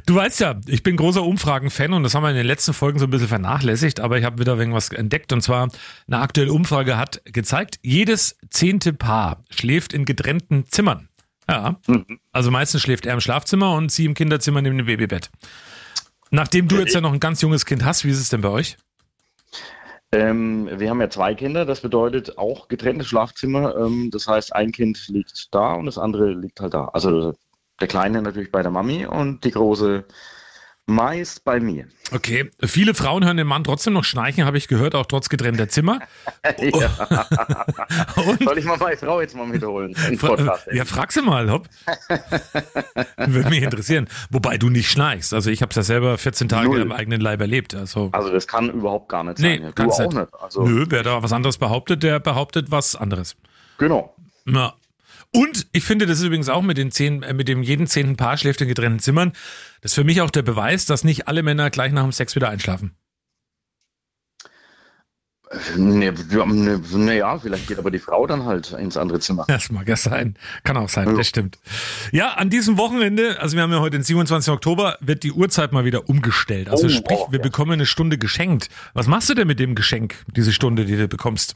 Du 0.05 0.15
weißt 0.15 0.39
ja, 0.41 0.59
ich 0.67 0.83
bin 0.83 0.97
großer 0.97 1.23
Umfragen-Fan 1.23 1.93
und 1.93 2.03
das 2.03 2.13
haben 2.13 2.23
wir 2.23 2.29
in 2.29 2.35
den 2.35 2.45
letzten 2.45 2.73
Folgen 2.73 2.99
so 2.99 3.05
ein 3.05 3.09
bisschen 3.09 3.27
vernachlässigt, 3.27 3.99
aber 3.99 4.17
ich 4.17 4.25
habe 4.25 4.39
wieder 4.39 4.57
irgendwas 4.57 4.89
entdeckt 4.89 5.31
und 5.33 5.41
zwar 5.41 5.69
eine 6.07 6.19
aktuelle 6.19 6.51
Umfrage 6.51 6.97
hat 6.97 7.21
gezeigt, 7.25 7.79
jedes 7.81 8.37
zehnte 8.49 8.93
Paar 8.93 9.43
schläft 9.49 9.93
in 9.93 10.05
getrennten 10.05 10.65
Zimmern. 10.67 11.09
Ja, 11.49 11.77
also 12.31 12.51
meistens 12.51 12.81
schläft 12.81 13.05
er 13.05 13.13
im 13.13 13.19
Schlafzimmer 13.19 13.73
und 13.73 13.91
sie 13.91 14.05
im 14.05 14.13
Kinderzimmer 14.13 14.61
neben 14.61 14.77
dem 14.77 14.85
Babybett. 14.85 15.29
Nachdem 16.33 16.67
du 16.67 16.77
jetzt 16.77 16.95
ja 16.95 16.99
noch 16.99 17.13
ein 17.13 17.19
ganz 17.19 17.43
junges 17.43 17.63
Kind 17.63 17.85
hast, 17.85 18.05
wie 18.05 18.09
ist 18.09 18.19
es 18.19 18.29
denn 18.29 18.41
bei 18.41 18.49
euch? 18.49 18.75
Ähm, 20.11 20.67
wir 20.79 20.89
haben 20.89 20.99
ja 20.99 21.07
zwei 21.07 21.35
Kinder, 21.35 21.63
das 21.63 21.81
bedeutet 21.81 22.39
auch 22.39 22.69
getrennte 22.69 23.05
Schlafzimmer. 23.05 23.75
Ähm, 23.75 24.09
das 24.11 24.27
heißt, 24.27 24.55
ein 24.55 24.71
Kind 24.71 25.07
liegt 25.09 25.53
da 25.53 25.73
und 25.73 25.85
das 25.85 25.99
andere 25.99 26.33
liegt 26.33 26.59
halt 26.59 26.73
da. 26.73 26.85
Also 26.85 27.35
der 27.79 27.87
Kleine 27.87 28.23
natürlich 28.23 28.51
bei 28.51 28.63
der 28.63 28.71
Mami 28.71 29.05
und 29.05 29.43
die 29.43 29.51
Große 29.51 30.05
meist 30.85 31.43
bei 31.45 31.59
mir. 31.59 31.87
Okay, 32.11 32.51
viele 32.63 32.93
Frauen 32.93 33.23
hören 33.23 33.37
den 33.37 33.47
Mann 33.47 33.63
trotzdem 33.63 33.93
noch 33.93 34.03
schnarchen, 34.03 34.45
habe 34.45 34.57
ich 34.57 34.67
gehört, 34.67 34.95
auch 34.95 35.05
trotz 35.05 35.29
getrennter 35.29 35.67
Zimmer. 35.69 35.99
Ja. 36.59 36.89
Soll 38.43 38.57
ich 38.57 38.65
mal 38.65 38.77
meine 38.77 38.97
Frau 38.97 39.21
jetzt 39.21 39.35
mal 39.35 39.45
mitholen? 39.47 39.95
im 40.09 40.17
Podcast? 40.17 40.67
Ja, 40.71 40.83
frag 40.85 41.11
sie 41.11 41.21
mal, 41.21 41.49
hopp. 41.49 41.67
Würde 43.17 43.49
mich 43.49 43.63
interessieren. 43.63 44.07
Wobei 44.29 44.57
du 44.57 44.69
nicht 44.69 44.89
schnarchst. 44.89 45.33
Also 45.33 45.49
ich 45.49 45.61
habe 45.61 45.69
es 45.71 45.75
ja 45.77 45.83
selber 45.83 46.17
14 46.17 46.49
Tage 46.49 46.67
Null. 46.69 46.81
im 46.81 46.91
eigenen 46.91 47.21
Leib 47.21 47.41
erlebt. 47.41 47.73
Also 47.75 48.09
Also 48.11 48.29
das 48.31 48.47
kann 48.47 48.69
überhaupt 48.69 49.09
gar 49.09 49.23
nicht 49.23 49.39
nee, 49.39 49.57
sein. 49.57 49.67
du 49.67 49.73
ganz 49.73 49.99
auch 49.99 50.11
nicht. 50.11 50.13
nicht. 50.17 50.33
Also 50.41 50.63
Nö, 50.67 50.85
wer 50.89 51.03
da 51.03 51.23
was 51.23 51.31
anderes 51.33 51.57
behauptet, 51.57 52.03
der 52.03 52.19
behauptet 52.19 52.71
was 52.71 52.95
anderes. 52.95 53.35
genau. 53.77 54.13
Ja. 54.45 54.73
Und 55.35 55.65
ich 55.71 55.83
finde, 55.83 56.05
das 56.05 56.19
ist 56.19 56.25
übrigens 56.25 56.49
auch 56.49 56.61
mit 56.61 56.77
den 56.77 56.91
zehn, 56.91 57.23
äh, 57.23 57.33
mit 57.33 57.47
dem 57.47 57.63
jeden 57.63 57.87
zehnten 57.87 58.15
Paar 58.17 58.37
schläft 58.37 58.61
in 58.61 58.67
getrennten 58.67 58.99
Zimmern. 58.99 59.33
Das 59.81 59.91
ist 59.91 59.95
für 59.95 60.03
mich 60.03 60.21
auch 60.21 60.29
der 60.29 60.43
Beweis, 60.43 60.85
dass 60.85 61.03
nicht 61.03 61.27
alle 61.27 61.41
Männer 61.43 61.69
gleich 61.71 61.91
nach 61.91 62.03
dem 62.03 62.11
Sex 62.11 62.35
wieder 62.35 62.49
einschlafen. 62.49 62.95
Ne, 65.77 66.11
ja, 66.31 66.45
ne, 66.47 66.81
ne, 66.93 67.17
ja, 67.17 67.37
vielleicht 67.37 67.67
geht 67.67 67.77
aber 67.77 67.91
die 67.91 67.99
Frau 67.99 68.25
dann 68.25 68.45
halt 68.45 68.71
ins 68.71 68.97
andere 68.97 69.19
Zimmer. 69.19 69.45
Das 69.47 69.71
mag 69.71 69.87
ja 69.87 69.95
sein. 69.95 70.35
Kann 70.63 70.77
auch 70.77 70.89
sein, 70.89 71.09
Ja. 71.09 71.15
das 71.15 71.27
stimmt. 71.27 71.59
Ja, 72.11 72.29
an 72.33 72.49
diesem 72.49 72.77
Wochenende, 72.79 73.39
also 73.39 73.55
wir 73.55 73.61
haben 73.61 73.71
ja 73.71 73.79
heute 73.79 73.97
den 73.99 74.03
27. 74.03 74.51
Oktober, 74.51 74.97
wird 74.99 75.21
die 75.21 75.31
Uhrzeit 75.31 75.71
mal 75.71 75.85
wieder 75.85 76.09
umgestellt. 76.09 76.69
Also 76.69 76.87
Oh, 76.87 76.89
sprich, 76.89 77.19
oh, 77.19 77.31
wir 77.31 77.37
ja. 77.37 77.43
bekommen 77.43 77.73
eine 77.73 77.85
Stunde 77.85 78.17
geschenkt. 78.17 78.69
Was 78.95 79.05
machst 79.05 79.29
du 79.29 79.35
denn 79.35 79.45
mit 79.47 79.59
dem 79.59 79.75
Geschenk, 79.75 80.15
diese 80.35 80.53
Stunde, 80.53 80.85
die 80.85 80.95
du 80.95 81.07
bekommst? 81.07 81.55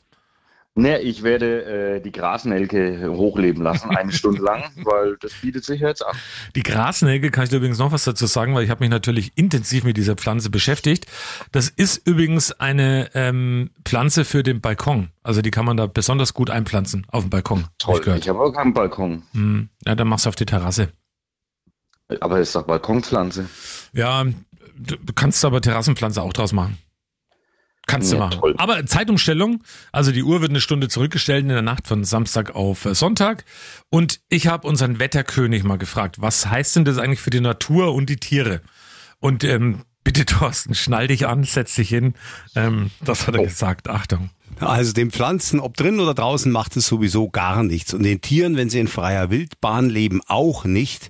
Ne, 0.78 1.00
ich 1.02 1.24
werde 1.24 1.96
äh, 1.96 2.02
die 2.02 2.12
Grasnelke 2.12 3.10
hochleben 3.10 3.64
lassen, 3.64 3.90
eine 3.90 4.12
Stunde 4.12 4.44
lang, 4.44 4.64
weil 4.84 5.18
das 5.20 5.34
bietet 5.34 5.66
sich 5.66 5.82
jetzt 5.82 6.06
an. 6.06 6.16
Die 6.56 6.62
Grasnelke 6.62 7.32
kann 7.32 7.46
ich 7.46 7.52
übrigens 7.52 7.80
noch 7.80 7.92
was 7.92 8.04
dazu 8.04 8.28
sagen, 8.28 8.54
weil 8.54 8.64
ich 8.64 8.70
habe 8.70 8.84
mich 8.84 8.92
natürlich 8.92 9.32
intensiv 9.36 9.84
mit 9.84 9.98
dieser 9.98 10.16
Pflanze 10.16 10.52
beschäftigt. 10.52 11.08
Das 11.52 11.70
ist 11.70 12.06
übrigens 12.06 12.52
eine 12.52 13.10
ähm, 13.16 13.72
Pflanze 13.86 14.24
für 14.24 14.44
den 14.44 14.62
Balkon. 14.62 15.10
Also 15.24 15.42
die 15.42 15.50
kann 15.50 15.66
man 15.66 15.78
da 15.78 15.88
besonders 15.88 16.36
gut 16.36 16.52
einpflanzen 16.52 17.08
auf 17.10 17.24
dem 17.24 17.32
Balkon. 17.32 17.66
Toll, 17.80 18.00
Ich 18.00 18.08
ich 18.08 18.30
habe 18.30 18.40
auch 18.40 18.54
keinen 18.54 18.76
Balkon. 18.76 19.24
Hm. 19.34 19.70
Ja, 19.84 19.96
dann 19.96 20.08
machst 20.08 20.26
du 20.26 20.30
auf 20.30 20.36
die 20.36 20.46
Terrasse. 20.46 20.90
Aber 22.22 22.40
es 22.40 22.50
ist 22.50 22.56
doch 22.56 22.64
Balkonpflanze. 22.64 23.50
Ja, 23.94 24.24
du 24.78 25.14
kannst 25.16 25.44
aber 25.44 25.60
Terrassenpflanze 25.60 26.22
auch 26.22 26.34
draus 26.34 26.54
machen. 26.54 26.78
Kannst 27.88 28.12
du 28.12 28.18
Ja, 28.18 28.26
machen. 28.26 28.40
toll. 28.40 28.54
Aber 28.58 28.86
Zeitumstellung, 28.86 29.64
also 29.92 30.12
die 30.12 30.24
Uhr 30.24 30.42
wird 30.42 30.52
eine 30.52 30.62
Stunde 30.62 30.90
zurückgestellt 30.90 31.44
in 31.44 31.50
der 31.50 31.62
Nacht 31.62 31.88
von 31.88 32.04
Samstag 32.04 32.54
auf 32.54 32.86
äh, 32.86 32.94
Sonntag. 32.94 33.46
Und 33.90 34.20
ich 34.30 34.48
habe 34.48 34.68
unseren 34.68 35.00
Wetterkönig 35.00 35.64
mal 35.64 35.78
gefragt, 35.78 36.18
was 36.22 36.48
heißt 36.48 36.76
denn 36.76 36.86
das 36.86 36.98
eigentlich 36.98 37.22
für 37.22 37.30
die 37.30 37.40
Natur 37.42 37.94
und 37.94 38.10
die 38.10 38.18
Tiere? 38.18 38.62
Und 39.20 39.44
ähm, 39.44 39.84
bitte 40.04 40.26
Thorsten, 40.28 40.76
schnall 40.76 41.08
dich 41.08 41.28
an, 41.28 41.44
setz 41.44 41.76
dich 41.76 41.90
hin. 41.90 42.14
Ähm, 42.56 42.92
das 43.04 43.26
hat 43.26 43.36
er 43.36 43.44
gesagt. 43.44 43.90
Achtung. 43.90 44.30
Also 44.60 44.92
den 44.92 45.12
Pflanzen, 45.12 45.60
ob 45.60 45.78
drin 45.78 46.00
oder 46.00 46.14
draußen, 46.14 46.52
macht 46.52 46.76
es 46.78 46.88
sowieso 46.88 47.30
gar 47.30 47.64
nichts. 47.64 47.94
Und 47.94 48.04
den 48.04 48.22
Tieren, 48.22 48.58
wenn 48.58 48.70
sie 48.70 48.80
in 48.80 48.88
freier 48.88 49.30
Wildbahn 49.30 49.90
leben, 49.90 50.22
auch 50.28 50.66
nicht. 50.66 51.10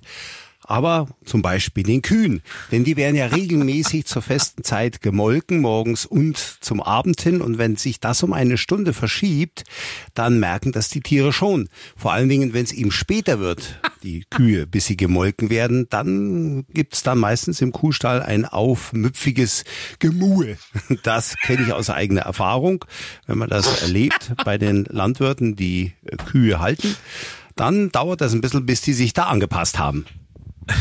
Aber 0.70 1.08
zum 1.24 1.40
Beispiel 1.40 1.82
den 1.82 2.02
Kühen. 2.02 2.42
Denn 2.70 2.84
die 2.84 2.98
werden 2.98 3.16
ja 3.16 3.24
regelmäßig 3.24 4.04
zur 4.04 4.20
festen 4.20 4.64
Zeit 4.64 5.00
gemolken, 5.00 5.62
morgens 5.62 6.04
und 6.04 6.36
zum 6.36 6.82
Abend 6.82 7.22
hin. 7.22 7.40
Und 7.40 7.56
wenn 7.56 7.76
sich 7.76 8.00
das 8.00 8.22
um 8.22 8.34
eine 8.34 8.58
Stunde 8.58 8.92
verschiebt, 8.92 9.64
dann 10.12 10.38
merken 10.38 10.72
das 10.72 10.90
die 10.90 11.00
Tiere 11.00 11.32
schon. 11.32 11.70
Vor 11.96 12.12
allen 12.12 12.28
Dingen, 12.28 12.52
wenn 12.52 12.64
es 12.64 12.74
ihm 12.74 12.90
später 12.90 13.40
wird, 13.40 13.80
die 14.02 14.26
Kühe, 14.28 14.66
bis 14.66 14.84
sie 14.84 14.98
gemolken 14.98 15.48
werden, 15.48 15.86
dann 15.88 16.66
gibt's 16.68 17.02
dann 17.02 17.16
meistens 17.16 17.62
im 17.62 17.72
Kuhstall 17.72 18.22
ein 18.22 18.44
aufmüpfiges 18.44 19.64
Gemue. 20.00 20.58
Das 21.02 21.34
kenne 21.36 21.62
ich 21.62 21.72
aus 21.72 21.88
eigener 21.88 22.22
Erfahrung. 22.22 22.84
Wenn 23.26 23.38
man 23.38 23.48
das 23.48 23.80
erlebt 23.80 24.34
bei 24.44 24.58
den 24.58 24.84
Landwirten, 24.84 25.56
die 25.56 25.94
Kühe 26.26 26.60
halten, 26.60 26.94
dann 27.56 27.90
dauert 27.90 28.20
das 28.20 28.34
ein 28.34 28.42
bisschen, 28.42 28.66
bis 28.66 28.82
die 28.82 28.92
sich 28.92 29.14
da 29.14 29.24
angepasst 29.24 29.78
haben. 29.78 30.04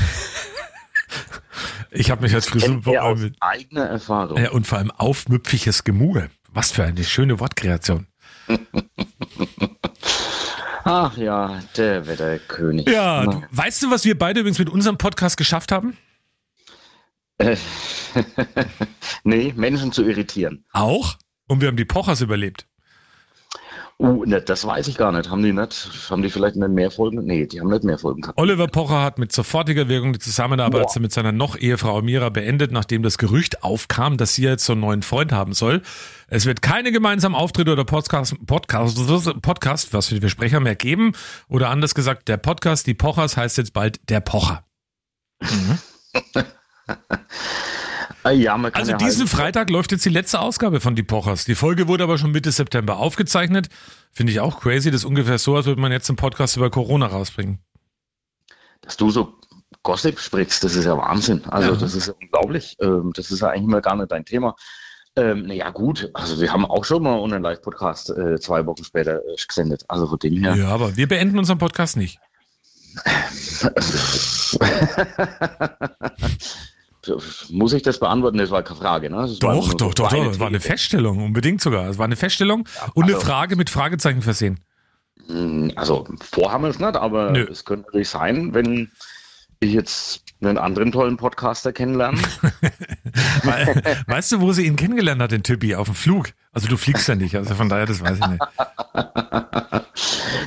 Ich 1.89 2.11
habe 2.11 2.21
mich 2.21 2.35
als 2.35 2.53
ihr 2.53 3.03
aus 3.03 3.19
mit, 3.19 3.35
eigener 3.39 3.85
Erfahrung. 3.85 4.37
ja, 4.37 4.51
und 4.51 4.67
vor 4.67 4.77
allem 4.77 4.91
aufmüpfiges 4.91 5.83
Gemue. 5.83 6.29
Was 6.51 6.71
für 6.71 6.83
eine 6.83 7.03
schöne 7.03 7.39
Wortkreation. 7.39 8.07
Ach 10.83 11.17
ja, 11.17 11.59
der 11.75 12.07
Wetterkönig. 12.07 12.87
Ja, 12.87 13.25
du, 13.25 13.41
weißt 13.51 13.83
du, 13.83 13.91
was 13.91 14.05
wir 14.05 14.17
beide 14.17 14.39
übrigens 14.39 14.59
mit 14.59 14.69
unserem 14.69 14.97
Podcast 14.97 15.37
geschafft 15.37 15.71
haben? 15.71 15.97
Äh, 17.39 17.57
nee, 19.23 19.53
Menschen 19.55 19.91
zu 19.91 20.03
irritieren. 20.07 20.65
Auch? 20.71 21.17
Und 21.47 21.61
wir 21.61 21.67
haben 21.67 21.77
die 21.77 21.85
Pochers 21.85 22.21
überlebt. 22.21 22.67
Uh, 23.99 24.25
ne, 24.25 24.39
das 24.41 24.63
weiß 24.65 24.87
ich 24.89 24.97
gar 24.97 25.11
nicht. 25.11 25.31
Haben 25.31 25.41
die 25.41 25.53
nicht? 25.53 25.89
Haben 26.11 26.21
die 26.21 26.29
vielleicht 26.29 26.55
nicht 26.55 26.69
mehr 26.69 26.91
Folgen? 26.91 27.25
Nee, 27.25 27.47
die 27.47 27.59
haben 27.59 27.69
nicht 27.69 27.83
mehr 27.83 27.97
Folgen 27.97 28.21
gehabt. 28.21 28.39
Oliver 28.39 28.67
Pocher 28.67 29.01
hat 29.01 29.17
mit 29.17 29.31
sofortiger 29.31 29.89
Wirkung 29.89 30.13
die 30.13 30.19
Zusammenarbeit 30.19 30.83
Boah. 30.93 30.99
mit 30.99 31.11
seiner 31.11 31.31
noch 31.31 31.57
Ehefrau 31.57 32.03
Mira 32.03 32.29
beendet, 32.29 32.71
nachdem 32.71 33.01
das 33.01 33.17
Gerücht 33.17 33.63
aufkam, 33.63 34.17
dass 34.17 34.35
sie 34.35 34.43
jetzt 34.43 34.65
so 34.65 34.73
einen 34.73 34.81
neuen 34.81 35.01
Freund 35.01 35.31
haben 35.31 35.53
soll. 35.53 35.81
Es 36.27 36.45
wird 36.45 36.61
keine 36.61 36.91
gemeinsamen 36.91 37.35
Auftritte 37.35 37.71
oder 37.71 37.85
Podcast, 37.85 38.35
Podcast, 38.45 38.97
Podcast, 39.41 39.93
was 39.93 40.09
für 40.09 40.19
die 40.19 40.29
Sprecher 40.29 40.59
mehr 40.59 40.75
geben. 40.75 41.13
Oder 41.49 41.69
anders 41.69 41.95
gesagt, 41.95 42.27
der 42.27 42.37
Podcast, 42.37 42.85
die 42.85 42.93
Pochers, 42.93 43.35
heißt 43.35 43.57
jetzt 43.57 43.73
bald 43.73 43.99
der 44.09 44.19
Pocher. 44.19 44.63
Ah, 46.87 47.96
ja, 48.31 48.57
man 48.57 48.71
kann 48.71 48.81
Also 48.81 48.91
ja 48.93 48.97
diesen 48.97 49.21
halt- 49.21 49.29
Freitag 49.29 49.69
läuft 49.69 49.91
jetzt 49.91 50.05
die 50.05 50.09
letzte 50.09 50.39
Ausgabe 50.39 50.79
von 50.79 50.95
Die 50.95 51.03
Pochers. 51.03 51.45
Die 51.45 51.55
Folge 51.55 51.87
wurde 51.87 52.03
aber 52.03 52.17
schon 52.17 52.31
Mitte 52.31 52.51
September 52.51 52.97
aufgezeichnet. 52.97 53.69
Finde 54.11 54.31
ich 54.31 54.39
auch 54.39 54.59
crazy. 54.59 54.91
Das 54.91 55.01
ist 55.01 55.05
ungefähr 55.05 55.37
so, 55.37 55.55
als 55.55 55.65
würde 55.65 55.81
man 55.81 55.91
jetzt 55.91 56.09
einen 56.09 56.17
Podcast 56.17 56.57
über 56.57 56.69
Corona 56.69 57.07
rausbringen. 57.07 57.59
dass 58.81 58.97
du 58.97 59.09
so 59.09 59.33
Gossip 59.83 60.19
sprichst, 60.19 60.63
das 60.63 60.75
ist 60.75 60.85
ja 60.85 60.97
Wahnsinn. 60.97 61.43
Also 61.45 61.71
Ja. 61.73 61.77
das 61.77 61.93
ist 61.95 62.07
ja 62.07 62.13
unglaublich. 62.21 62.75
Ähm, 62.81 63.11
das 63.15 63.31
ist 63.31 63.41
ja 63.41 63.49
eigentlich 63.49 63.67
mal 63.67 63.81
gar 63.81 63.95
nicht 63.95 64.11
dein 64.11 64.25
Thema. 64.25 64.55
Ähm, 65.15 65.47
naja, 65.47 65.69
gut, 65.71 66.09
also 66.13 66.39
wir 66.39 66.53
haben 66.53 66.65
auch 66.65 66.85
schon 66.85 67.01
mal 67.03 67.15
unseren 67.15 67.41
Live-Podcast 67.41 68.11
äh, 68.11 68.39
zwei 68.39 68.65
Wochen 68.65 68.83
später 68.83 69.17
äh, 69.25 69.35
gesendet. 69.47 69.83
Also 69.87 70.07
von 70.07 70.19
dem 70.19 70.43
her. 70.43 70.55
Ja, 70.55 70.67
aber 70.69 70.95
wir 70.95 71.07
beenden 71.07 71.39
unseren 71.39 71.57
Podcast 71.57 71.97
nicht. 71.97 72.19
Muss 77.49 77.73
ich 77.73 77.81
das 77.83 77.99
beantworten? 77.99 78.37
Das 78.37 78.51
war 78.51 78.63
keine 78.63 78.79
Frage, 78.79 79.09
ne? 79.09 79.17
Das 79.17 79.39
Doch, 79.39 79.73
doch, 79.73 79.93
doch, 79.93 80.09
doch. 80.09 80.25
Das 80.25 80.39
war 80.39 80.47
eine. 80.47 80.59
Feststellung, 80.59 81.23
unbedingt 81.23 81.61
sogar. 81.61 81.87
Es 81.89 81.97
war 81.97 82.05
eine 82.05 82.15
Feststellung 82.15 82.67
und 82.93 83.03
eine 83.05 83.15
also- 83.15 83.25
Frage 83.25 83.55
mit 83.55 83.69
Fragezeichen 83.69 84.21
versehen. 84.21 84.59
Mm, 85.27 85.69
Also 85.75 86.07
vorhaben 86.21 86.63
wir 86.63 86.69
es 86.69 86.79
nicht, 86.79 86.95
aber 86.95 87.31
Nö. 87.31 87.47
es 87.49 87.65
könnte 87.65 87.85
natürlich 87.87 88.09
sein, 88.09 88.53
wenn 88.53 88.91
ich 89.59 89.73
jetzt 89.73 90.23
einen 90.41 90.57
anderen 90.57 90.91
tollen 90.91 91.17
Podcaster 91.17 91.73
kennenlerne. 91.73 92.19
Weil, 93.43 93.81
weißt 94.07 94.33
du, 94.33 94.41
wo 94.41 94.51
sie 94.51 94.65
ihn 94.65 94.75
kennengelernt 94.75 95.21
hat, 95.21 95.31
den 95.31 95.43
Typi? 95.43 95.73
Auf 95.75 95.87
dem 95.87 95.95
Flug. 95.95 96.29
Also 96.51 96.67
du 96.67 96.77
fliegst 96.77 97.07
ja 97.07 97.15
nicht, 97.15 97.35
also 97.35 97.55
von 97.55 97.69
daher, 97.69 97.85
das 97.85 98.01
weiß 98.01 98.17
ich 98.19 98.27
nicht. 98.27 98.41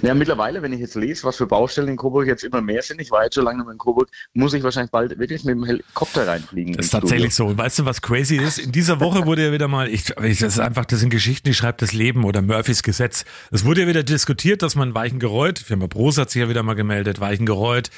Ja, 0.02 0.14
mittlerweile, 0.14 0.62
wenn 0.62 0.72
ich 0.72 0.80
jetzt 0.80 0.94
lese, 0.94 1.24
was 1.24 1.36
für 1.36 1.46
Baustellen 1.46 1.88
in 1.88 1.96
Coburg 1.96 2.26
jetzt 2.26 2.42
immer 2.44 2.62
mehr 2.62 2.80
sind, 2.82 3.00
ich 3.00 3.10
war 3.10 3.24
jetzt 3.24 3.34
schon 3.34 3.44
lange 3.44 3.58
nicht 3.58 3.66
mehr 3.66 3.72
in 3.72 3.78
Coburg, 3.78 4.08
muss 4.32 4.54
ich 4.54 4.62
wahrscheinlich 4.62 4.90
bald 4.90 5.18
wirklich 5.18 5.44
mit 5.44 5.56
dem 5.56 5.64
Helikopter 5.64 6.26
reinfliegen. 6.26 6.72
Das 6.74 6.86
ist 6.86 6.92
tatsächlich 6.92 7.34
so. 7.34 7.46
Und 7.46 7.58
weißt 7.58 7.80
du, 7.80 7.84
was 7.84 8.00
crazy 8.00 8.36
ist? 8.36 8.58
In 8.58 8.72
dieser 8.72 9.00
Woche 9.00 9.26
wurde 9.26 9.44
ja 9.44 9.52
wieder 9.52 9.68
mal, 9.68 9.88
ich, 9.88 10.08
ich- 10.22 10.38
das 10.38 10.54
ist 10.54 10.58
einfach, 10.60 10.86
das 10.86 11.00
sind 11.00 11.10
Geschichten, 11.10 11.48
die 11.48 11.54
schreibt 11.54 11.82
das 11.82 11.92
Leben 11.92 12.24
oder 12.24 12.40
Murphys 12.40 12.82
Gesetz. 12.82 13.24
Es 13.50 13.64
wurde 13.64 13.82
ja 13.82 13.88
wieder 13.88 14.02
diskutiert, 14.02 14.62
dass 14.62 14.74
man 14.74 14.94
Weichengereuth, 14.94 15.58
Firma 15.58 15.86
Bros 15.86 16.16
hat 16.16 16.30
sich 16.30 16.40
ja 16.40 16.48
wieder 16.48 16.62
mal 16.62 16.74
gemeldet, 16.74 17.20
Weichengereuth, 17.20 17.90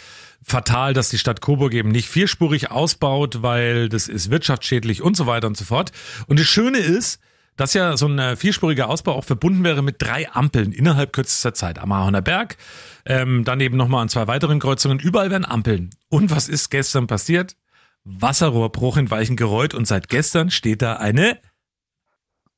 fatal, 0.43 0.93
dass 0.93 1.09
die 1.09 1.19
Stadt 1.19 1.41
Coburg 1.41 1.75
eben 1.75 1.91
nicht 1.91 2.09
vierspurig 2.09 2.71
ausbaut, 2.71 3.43
weil 3.43 3.89
das 3.89 4.09
ist 4.09 4.31
wirtschaftsschädlich 4.31 5.03
und 5.03 5.17
so 5.17 5.27
weiter 5.27 5.47
und 5.47 5.57
so 5.57 5.65
fort. 5.65 5.93
Und 6.27 6.39
das 6.39 6.47
Schöne 6.47 6.79
ist, 6.79 7.21
dass 7.57 7.75
ja 7.75 7.97
so 7.97 8.07
ein 8.07 8.19
äh, 8.19 8.37
vierspuriger 8.37 8.89
Ausbau 8.89 9.13
auch 9.13 9.25
verbunden 9.25 9.63
wäre 9.63 9.83
mit 9.83 10.01
drei 10.01 10.31
Ampeln 10.31 10.73
innerhalb 10.73 11.13
kürzester 11.13 11.53
Zeit. 11.55 11.79
Am 11.79 11.93
Ahorner 11.93 12.23
Berg, 12.23 12.57
ähm, 13.05 13.45
dann 13.45 13.61
eben 13.61 13.77
nochmal 13.77 14.03
an 14.03 14.09
zwei 14.09 14.27
weiteren 14.27 14.59
Kreuzungen. 14.59 14.99
Überall 14.99 15.31
werden 15.31 15.45
Ampeln. 15.45 15.91
Und 16.09 16.31
was 16.31 16.49
ist 16.49 16.71
gestern 16.71 17.07
passiert? 17.07 17.57
Wasserrohrbruch 18.05 18.97
in 18.97 19.11
Weichengereuth 19.11 19.75
und 19.75 19.87
seit 19.87 20.09
gestern 20.09 20.51
steht 20.51 20.83
da 20.83 20.95
eine 20.95 21.39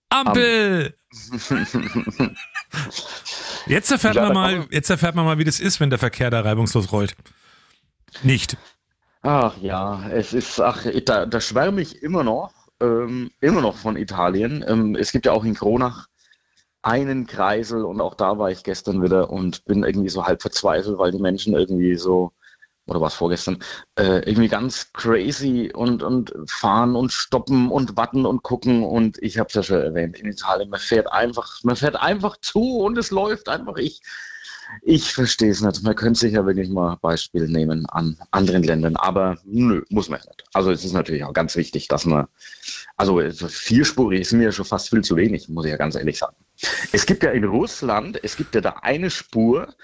Ampel. 0.08 0.94
Jetzt 3.66 3.90
erfährt 3.90 4.16
man 4.16 4.32
mal, 4.32 4.66
jetzt 4.70 4.90
erfährt 4.90 5.14
man 5.14 5.24
mal, 5.24 5.38
wie 5.38 5.44
das 5.44 5.60
ist, 5.60 5.80
wenn 5.80 5.88
der 5.88 5.98
Verkehr 5.98 6.28
da 6.28 6.40
reibungslos 6.40 6.92
rollt. 6.92 7.16
Nicht. 8.22 8.56
Ach 9.22 9.56
ja, 9.60 10.08
es 10.10 10.34
ist, 10.34 10.60
ach, 10.60 10.84
da, 11.06 11.26
da 11.26 11.40
schwärme 11.40 11.80
ich 11.80 12.02
immer 12.02 12.22
noch, 12.22 12.52
ähm, 12.80 13.30
immer 13.40 13.62
noch 13.62 13.76
von 13.76 13.96
Italien. 13.96 14.64
Ähm, 14.66 14.94
es 14.96 15.12
gibt 15.12 15.26
ja 15.26 15.32
auch 15.32 15.44
in 15.44 15.54
Kronach 15.54 16.08
einen 16.82 17.26
Kreisel 17.26 17.84
und 17.84 18.00
auch 18.02 18.14
da 18.14 18.38
war 18.38 18.50
ich 18.50 18.62
gestern 18.62 19.02
wieder 19.02 19.30
und 19.30 19.64
bin 19.64 19.84
irgendwie 19.84 20.10
so 20.10 20.26
halb 20.26 20.42
verzweifelt, 20.42 20.98
weil 20.98 21.12
die 21.12 21.18
Menschen 21.18 21.54
irgendwie 21.54 21.96
so, 21.96 22.32
oder 22.86 23.00
war 23.00 23.08
es 23.08 23.14
vorgestern, 23.14 23.62
äh, 23.98 24.18
irgendwie 24.28 24.48
ganz 24.48 24.92
crazy 24.92 25.72
und, 25.74 26.02
und 26.02 26.34
fahren 26.46 26.94
und 26.94 27.10
stoppen 27.10 27.70
und 27.70 27.96
warten 27.96 28.26
und 28.26 28.42
gucken 28.42 28.84
und 28.84 29.16
ich 29.22 29.38
habe 29.38 29.48
es 29.48 29.54
ja 29.54 29.62
schon 29.62 29.80
erwähnt, 29.80 30.18
in 30.18 30.26
Italien, 30.26 30.68
man 30.68 30.80
fährt 30.80 31.10
einfach, 31.10 31.58
man 31.62 31.76
fährt 31.76 31.96
einfach 31.96 32.36
zu 32.42 32.80
und 32.80 32.98
es 32.98 33.10
läuft 33.10 33.48
einfach. 33.48 33.78
Ich, 33.78 34.02
ich 34.82 35.12
verstehe 35.12 35.50
es 35.50 35.60
nicht. 35.60 35.82
Man 35.82 35.94
könnte 35.94 36.20
sich 36.20 36.34
ja 36.34 36.46
wirklich 36.46 36.68
mal 36.68 36.96
Beispiel 37.00 37.48
nehmen 37.48 37.86
an 37.86 38.18
anderen 38.30 38.62
Ländern, 38.62 38.96
aber 38.96 39.38
nö, 39.44 39.82
muss 39.90 40.08
man 40.08 40.20
nicht. 40.20 40.44
Also 40.52 40.70
es 40.70 40.84
ist 40.84 40.92
natürlich 40.92 41.24
auch 41.24 41.32
ganz 41.32 41.56
wichtig, 41.56 41.88
dass 41.88 42.04
man, 42.04 42.26
also 42.96 43.28
so 43.30 43.48
vierspurig 43.48 44.20
ist 44.20 44.32
mir 44.32 44.52
schon 44.52 44.64
fast 44.64 44.90
viel 44.90 45.02
zu 45.02 45.16
wenig, 45.16 45.48
muss 45.48 45.64
ich 45.64 45.70
ja 45.70 45.76
ganz 45.76 45.94
ehrlich 45.94 46.18
sagen. 46.18 46.36
Es 46.92 47.06
gibt 47.06 47.22
ja 47.22 47.30
in 47.30 47.44
Russland, 47.44 48.22
es 48.22 48.36
gibt 48.36 48.54
ja 48.54 48.60
da 48.60 48.70
eine 48.82 49.10
Spur 49.10 49.74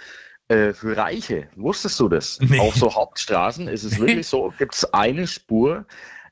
äh, 0.48 0.72
für 0.72 0.96
Reiche. 0.96 1.48
Wusstest 1.56 1.98
du 2.00 2.08
das? 2.08 2.38
Nee. 2.40 2.58
Auf 2.58 2.74
so 2.74 2.94
Hauptstraßen 2.94 3.68
ist 3.68 3.84
es 3.84 3.98
wirklich 3.98 4.26
so, 4.26 4.52
gibt 4.58 4.74
es 4.74 4.84
eine 4.92 5.26
Spur, 5.26 5.86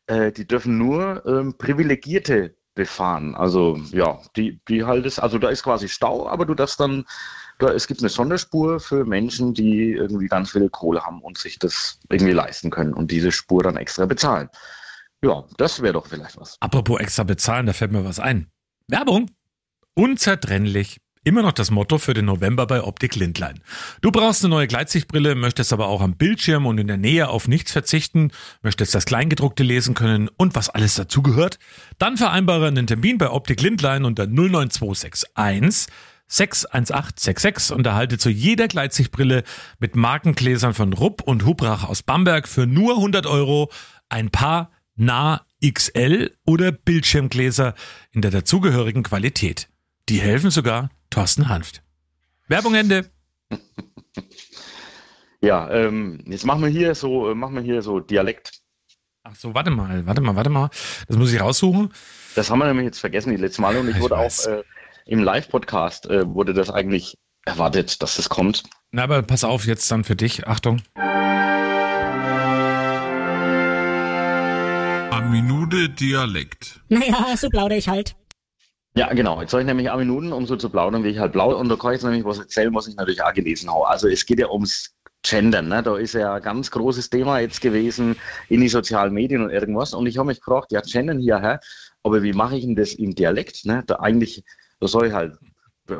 äh, 0.06 0.32
die 0.32 0.46
dürfen 0.46 0.78
nur 0.78 1.24
ähm, 1.26 1.54
Privilegierte 1.56 2.56
befahren. 2.74 3.34
Also 3.34 3.78
ja, 3.90 4.20
die, 4.36 4.60
die 4.68 4.84
halt 4.84 5.04
ist, 5.04 5.18
also 5.18 5.38
da 5.38 5.48
ist 5.50 5.64
quasi 5.64 5.88
Stau, 5.88 6.28
aber 6.28 6.46
du 6.46 6.54
darfst 6.54 6.80
dann, 6.80 7.04
da, 7.58 7.72
es 7.72 7.86
gibt 7.86 8.00
eine 8.00 8.08
Sonderspur 8.08 8.80
für 8.80 9.04
Menschen, 9.04 9.52
die 9.52 9.92
irgendwie 9.92 10.28
ganz 10.28 10.52
viel 10.52 10.68
Kohle 10.70 11.04
haben 11.04 11.20
und 11.20 11.38
sich 11.38 11.58
das 11.58 11.98
irgendwie 12.08 12.32
leisten 12.32 12.70
können 12.70 12.94
und 12.94 13.10
diese 13.10 13.32
Spur 13.32 13.62
dann 13.62 13.76
extra 13.76 14.06
bezahlen. 14.06 14.48
Ja, 15.22 15.44
das 15.56 15.82
wäre 15.82 15.94
doch 15.94 16.06
vielleicht 16.06 16.38
was. 16.38 16.56
Apropos 16.60 17.00
extra 17.00 17.24
bezahlen, 17.24 17.66
da 17.66 17.72
fällt 17.72 17.90
mir 17.90 18.04
was 18.04 18.20
ein. 18.20 18.46
Werbung. 18.86 19.30
Unzertrennlich. 19.94 20.98
immer 21.24 21.42
noch 21.42 21.52
das 21.52 21.70
Motto 21.70 21.98
für 21.98 22.14
den 22.14 22.24
November 22.24 22.66
bei 22.66 22.82
Optik 22.82 23.16
Lindlein. 23.16 23.60
Du 24.00 24.12
brauchst 24.12 24.44
eine 24.44 24.54
neue 24.54 24.68
Gleitsichtbrille, 24.68 25.34
möchtest 25.34 25.74
aber 25.74 25.88
auch 25.88 26.00
am 26.00 26.16
Bildschirm 26.16 26.64
und 26.64 26.78
in 26.78 26.86
der 26.86 26.96
Nähe 26.96 27.28
auf 27.28 27.48
nichts 27.48 27.72
verzichten, 27.72 28.30
möchtest 28.62 28.94
das 28.94 29.04
Kleingedruckte 29.04 29.62
lesen 29.62 29.94
können 29.94 30.30
und 30.38 30.54
was 30.54 30.70
alles 30.70 30.94
dazugehört? 30.94 31.58
Dann 31.98 32.16
vereinbare 32.16 32.68
einen 32.68 32.86
Termin 32.86 33.18
bei 33.18 33.28
Optik 33.28 33.60
Lindlein 33.60 34.04
unter 34.04 34.26
09261 34.26 35.88
61866 36.28 37.74
und 37.74 37.86
erhalte 37.86 38.18
zu 38.18 38.30
jeder 38.30 38.68
Gleitsichtbrille 38.68 39.44
mit 39.78 39.96
Markengläsern 39.96 40.74
von 40.74 40.92
Rupp 40.92 41.22
und 41.22 41.44
Hubrach 41.44 41.84
aus 41.88 42.02
Bamberg 42.02 42.46
für 42.48 42.66
nur 42.66 42.96
100 42.96 43.26
Euro 43.26 43.70
ein 44.08 44.30
paar 44.30 44.70
Nah 44.94 45.44
XL 45.64 46.36
oder 46.44 46.72
Bildschirmgläser 46.72 47.74
in 48.12 48.20
der 48.22 48.30
dazugehörigen 48.30 49.02
Qualität. 49.02 49.68
Die 50.08 50.20
helfen 50.20 50.50
sogar 50.50 50.90
Thorsten 51.10 51.48
Hanft. 51.48 51.82
Werbung 52.48 52.74
Ende. 52.74 53.10
Ja, 55.40 55.70
ähm, 55.70 56.24
jetzt 56.26 56.44
machen 56.44 56.62
wir 56.62 56.68
hier 56.68 56.94
so, 56.96 57.30
äh, 57.30 57.34
machen 57.34 57.54
wir 57.54 57.62
hier 57.62 57.80
so 57.82 58.00
Dialekt. 58.00 58.60
Ach 59.22 59.36
so, 59.36 59.54
warte 59.54 59.70
mal, 59.70 60.04
warte 60.06 60.20
mal, 60.20 60.34
warte 60.34 60.50
mal. 60.50 60.68
Das 61.06 61.16
muss 61.16 61.32
ich 61.32 61.40
raussuchen. 61.40 61.92
Das 62.34 62.50
haben 62.50 62.58
wir 62.58 62.66
nämlich 62.66 62.86
jetzt 62.86 62.98
vergessen 62.98 63.30
die 63.30 63.36
letzte 63.36 63.62
Mal 63.62 63.76
und 63.76 63.88
ich, 63.88 63.96
Ich 63.96 64.02
wurde 64.02 64.16
weiß. 64.16 64.48
auch 64.48 64.52
äh, 64.52 64.62
im 65.08 65.22
Live-Podcast 65.22 66.06
äh, 66.06 66.28
wurde 66.28 66.52
das 66.52 66.70
eigentlich 66.70 67.16
erwartet, 67.46 68.02
dass 68.02 68.16
das 68.16 68.28
kommt. 68.28 68.62
Na, 68.92 69.04
aber 69.04 69.22
pass 69.22 69.42
auf, 69.42 69.64
jetzt 69.66 69.90
dann 69.90 70.04
für 70.04 70.16
dich. 70.16 70.46
Achtung. 70.46 70.82
Eine 75.10 75.28
Minute 75.30 75.88
Dialekt. 75.88 76.80
Naja, 76.88 77.34
so 77.36 77.48
plaudere 77.48 77.78
ich 77.78 77.88
halt. 77.88 78.14
Ja, 78.94 79.12
genau. 79.14 79.40
Jetzt 79.40 79.52
soll 79.52 79.62
ich 79.62 79.66
nämlich 79.66 79.88
auch 79.90 79.96
Minuten, 79.96 80.32
um 80.32 80.44
so 80.46 80.56
zu 80.56 80.68
plaudern, 80.68 81.04
wie 81.04 81.08
ich 81.08 81.18
halt 81.18 81.32
plaudere. 81.32 81.58
Und 81.58 81.70
da 81.70 81.76
kann 81.76 81.92
ich 81.92 81.96
jetzt 81.96 82.04
nämlich 82.04 82.24
was 82.24 82.38
erzählen, 82.38 82.74
was 82.74 82.86
ich 82.86 82.96
natürlich 82.96 83.22
auch 83.22 83.32
gelesen 83.32 83.70
habe. 83.70 83.88
Also 83.88 84.08
es 84.08 84.26
geht 84.26 84.40
ja 84.40 84.50
ums 84.50 84.94
Gendern. 85.22 85.68
Ne? 85.68 85.82
Da 85.82 85.96
ist 85.96 86.12
ja 86.14 86.34
ein 86.34 86.42
ganz 86.42 86.70
großes 86.70 87.08
Thema 87.08 87.38
jetzt 87.38 87.62
gewesen 87.62 88.16
in 88.48 88.60
die 88.60 88.68
sozialen 88.68 89.14
Medien 89.14 89.42
und 89.42 89.50
irgendwas. 89.50 89.94
Und 89.94 90.06
ich 90.06 90.18
habe 90.18 90.26
mich 90.28 90.40
gefragt, 90.40 90.70
ja, 90.72 90.82
Gendern 90.82 91.18
hierher, 91.18 91.60
aber 92.02 92.22
wie 92.22 92.34
mache 92.34 92.56
ich 92.56 92.64
denn 92.64 92.76
das 92.76 92.92
im 92.92 93.14
Dialekt? 93.14 93.64
Ne? 93.64 93.84
Da 93.86 93.96
eigentlich, 93.96 94.44
da 94.80 94.88
soll 94.88 95.06
ich 95.06 95.12
halt, 95.12 95.38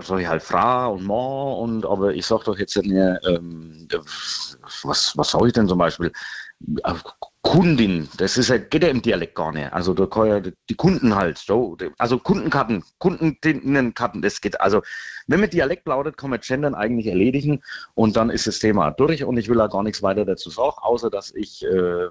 soll 0.01 0.21
ich 0.21 0.27
halt 0.27 0.43
Frau 0.43 0.95
und 0.95 1.05
Mann 1.05 1.59
und, 1.59 1.87
aber 1.87 2.15
ich 2.15 2.27
sag 2.27 2.45
doch 2.45 2.59
jetzt 2.59 2.77
nicht, 2.77 2.93
ähm, 2.93 3.89
was, 4.83 5.17
was 5.17 5.31
soll 5.31 5.49
ich 5.49 5.55
denn 5.55 5.69
zum 5.69 5.79
Beispiel? 5.79 6.13
Äh, 6.85 6.95
Kundin, 7.43 8.09
das 8.19 8.37
ist 8.37 8.49
ja, 8.49 8.59
geht 8.59 8.83
ja 8.83 8.91
im 8.91 9.01
Dialekt 9.01 9.35
gar 9.35 9.53
nicht. 9.53 9.73
Also 9.73 9.95
da 9.95 10.07
kann 10.07 10.27
ja 10.27 10.41
die 10.41 10.75
Kunden 10.75 11.15
halt, 11.15 11.39
so, 11.39 11.79
also 11.97 12.19
Kundenkarten, 12.19 12.85
Kundinnenkarten, 12.99 14.21
das 14.21 14.41
geht. 14.41 14.61
Also 14.61 14.83
wenn 15.29 15.41
man 15.41 15.49
Dialekt 15.49 15.85
plaudert, 15.85 16.19
kann 16.19 16.31
man 16.31 16.41
Gendern 16.41 16.75
eigentlich 16.75 17.07
erledigen 17.07 17.63
und 17.95 18.17
dann 18.17 18.29
ist 18.29 18.47
das 18.47 18.59
Thema 18.59 18.91
durch 18.91 19.25
und 19.25 19.39
ich 19.39 19.49
will 19.49 19.57
da 19.57 19.69
gar 19.69 19.83
nichts 19.83 20.03
weiter 20.03 20.27
dazu 20.27 20.51
sagen, 20.51 20.77
außer 20.79 21.11
dass 21.11 21.33
ich 21.35 21.65
äh, 21.65 22.09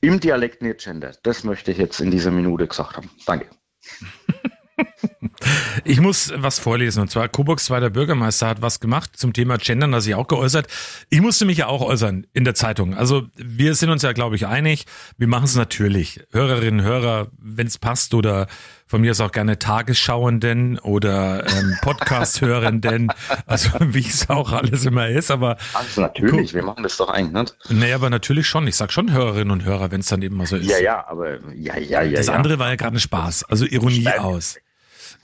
im 0.00 0.20
Dialekt 0.20 0.60
nicht 0.60 0.84
gender. 0.84 1.12
Das 1.22 1.44
möchte 1.44 1.72
ich 1.72 1.78
jetzt 1.78 2.00
in 2.00 2.10
dieser 2.10 2.30
Minute 2.30 2.66
gesagt 2.66 2.96
haben. 2.96 3.10
Danke. 3.26 3.46
Ich 5.88 6.02
muss 6.02 6.30
was 6.36 6.58
vorlesen 6.58 7.00
und 7.00 7.10
zwar 7.10 7.30
Coburgs 7.30 7.64
zweiter 7.64 7.88
Bürgermeister 7.88 8.46
hat 8.46 8.60
was 8.60 8.78
gemacht 8.78 9.12
zum 9.16 9.32
Thema 9.32 9.56
Gendern, 9.56 9.90
das 9.90 10.04
sich 10.04 10.14
auch 10.14 10.28
geäußert. 10.28 10.66
Ich 11.08 11.22
musste 11.22 11.46
mich 11.46 11.56
ja 11.56 11.66
auch 11.68 11.80
äußern 11.80 12.26
in 12.34 12.44
der 12.44 12.54
Zeitung. 12.54 12.94
Also 12.94 13.22
wir 13.36 13.74
sind 13.74 13.88
uns 13.88 14.02
ja, 14.02 14.12
glaube 14.12 14.36
ich, 14.36 14.46
einig. 14.46 14.84
Wir 15.16 15.28
machen 15.28 15.44
es 15.44 15.56
natürlich. 15.56 16.20
Hörerinnen, 16.30 16.82
Hörer, 16.82 17.28
wenn 17.38 17.66
es 17.66 17.78
passt 17.78 18.12
oder 18.12 18.48
von 18.86 19.00
mir 19.00 19.12
aus 19.12 19.20
auch 19.22 19.32
gerne 19.32 19.58
Tagesschauenden 19.58 20.78
oder 20.78 21.46
ähm, 21.48 21.76
Podcast-Hörenden, 21.80 23.08
also 23.46 23.70
wie 23.80 24.06
es 24.06 24.28
auch 24.28 24.52
alles 24.52 24.84
immer 24.84 25.08
ist. 25.08 25.30
Aber 25.30 25.56
Also 25.72 26.02
natürlich, 26.02 26.52
wir 26.52 26.64
machen 26.64 26.82
das 26.82 26.98
doch 26.98 27.08
eigentlich 27.08 27.32
nicht. 27.32 27.70
naja, 27.70 27.94
aber 27.94 28.10
natürlich 28.10 28.46
schon. 28.46 28.66
Ich 28.66 28.76
sag 28.76 28.92
schon 28.92 29.10
Hörerinnen 29.10 29.50
und 29.50 29.64
Hörer, 29.64 29.90
wenn 29.90 30.00
es 30.00 30.08
dann 30.08 30.20
eben 30.20 30.36
mal 30.36 30.46
so 30.46 30.56
ist. 30.56 30.68
Ja, 30.68 30.78
ja, 30.78 31.06
aber 31.08 31.38
ja, 31.54 31.78
ja, 31.78 32.02
ja. 32.02 32.18
Das 32.18 32.26
ja. 32.26 32.34
andere 32.34 32.58
war 32.58 32.68
ja 32.68 32.76
gerade 32.76 32.96
ein 32.98 33.00
Spaß, 33.00 33.44
also 33.44 33.64
Ironie 33.64 34.02
Stimmt. 34.02 34.18
aus. 34.18 34.58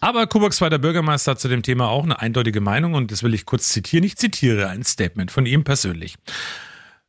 Aber 0.05 0.27
Coburgs 0.27 0.59
zweiter 0.59 0.79
Bürgermeister 0.79 1.31
hat 1.31 1.41
zu 1.41 1.49
dem 1.49 1.63
Thema 1.63 1.89
auch 1.89 2.05
eine 2.05 2.21
eindeutige 2.21 2.61
Meinung 2.61 2.93
und 2.93 3.11
das 3.11 3.23
will 3.23 3.33
ich 3.33 3.47
kurz 3.47 3.71
zitieren. 3.71 4.05
Ich 4.05 4.19
zitiere 4.19 4.69
ein 4.69 4.85
Statement 4.85 5.31
von 5.31 5.47
ihm 5.47 5.65
persönlich. 5.65 6.17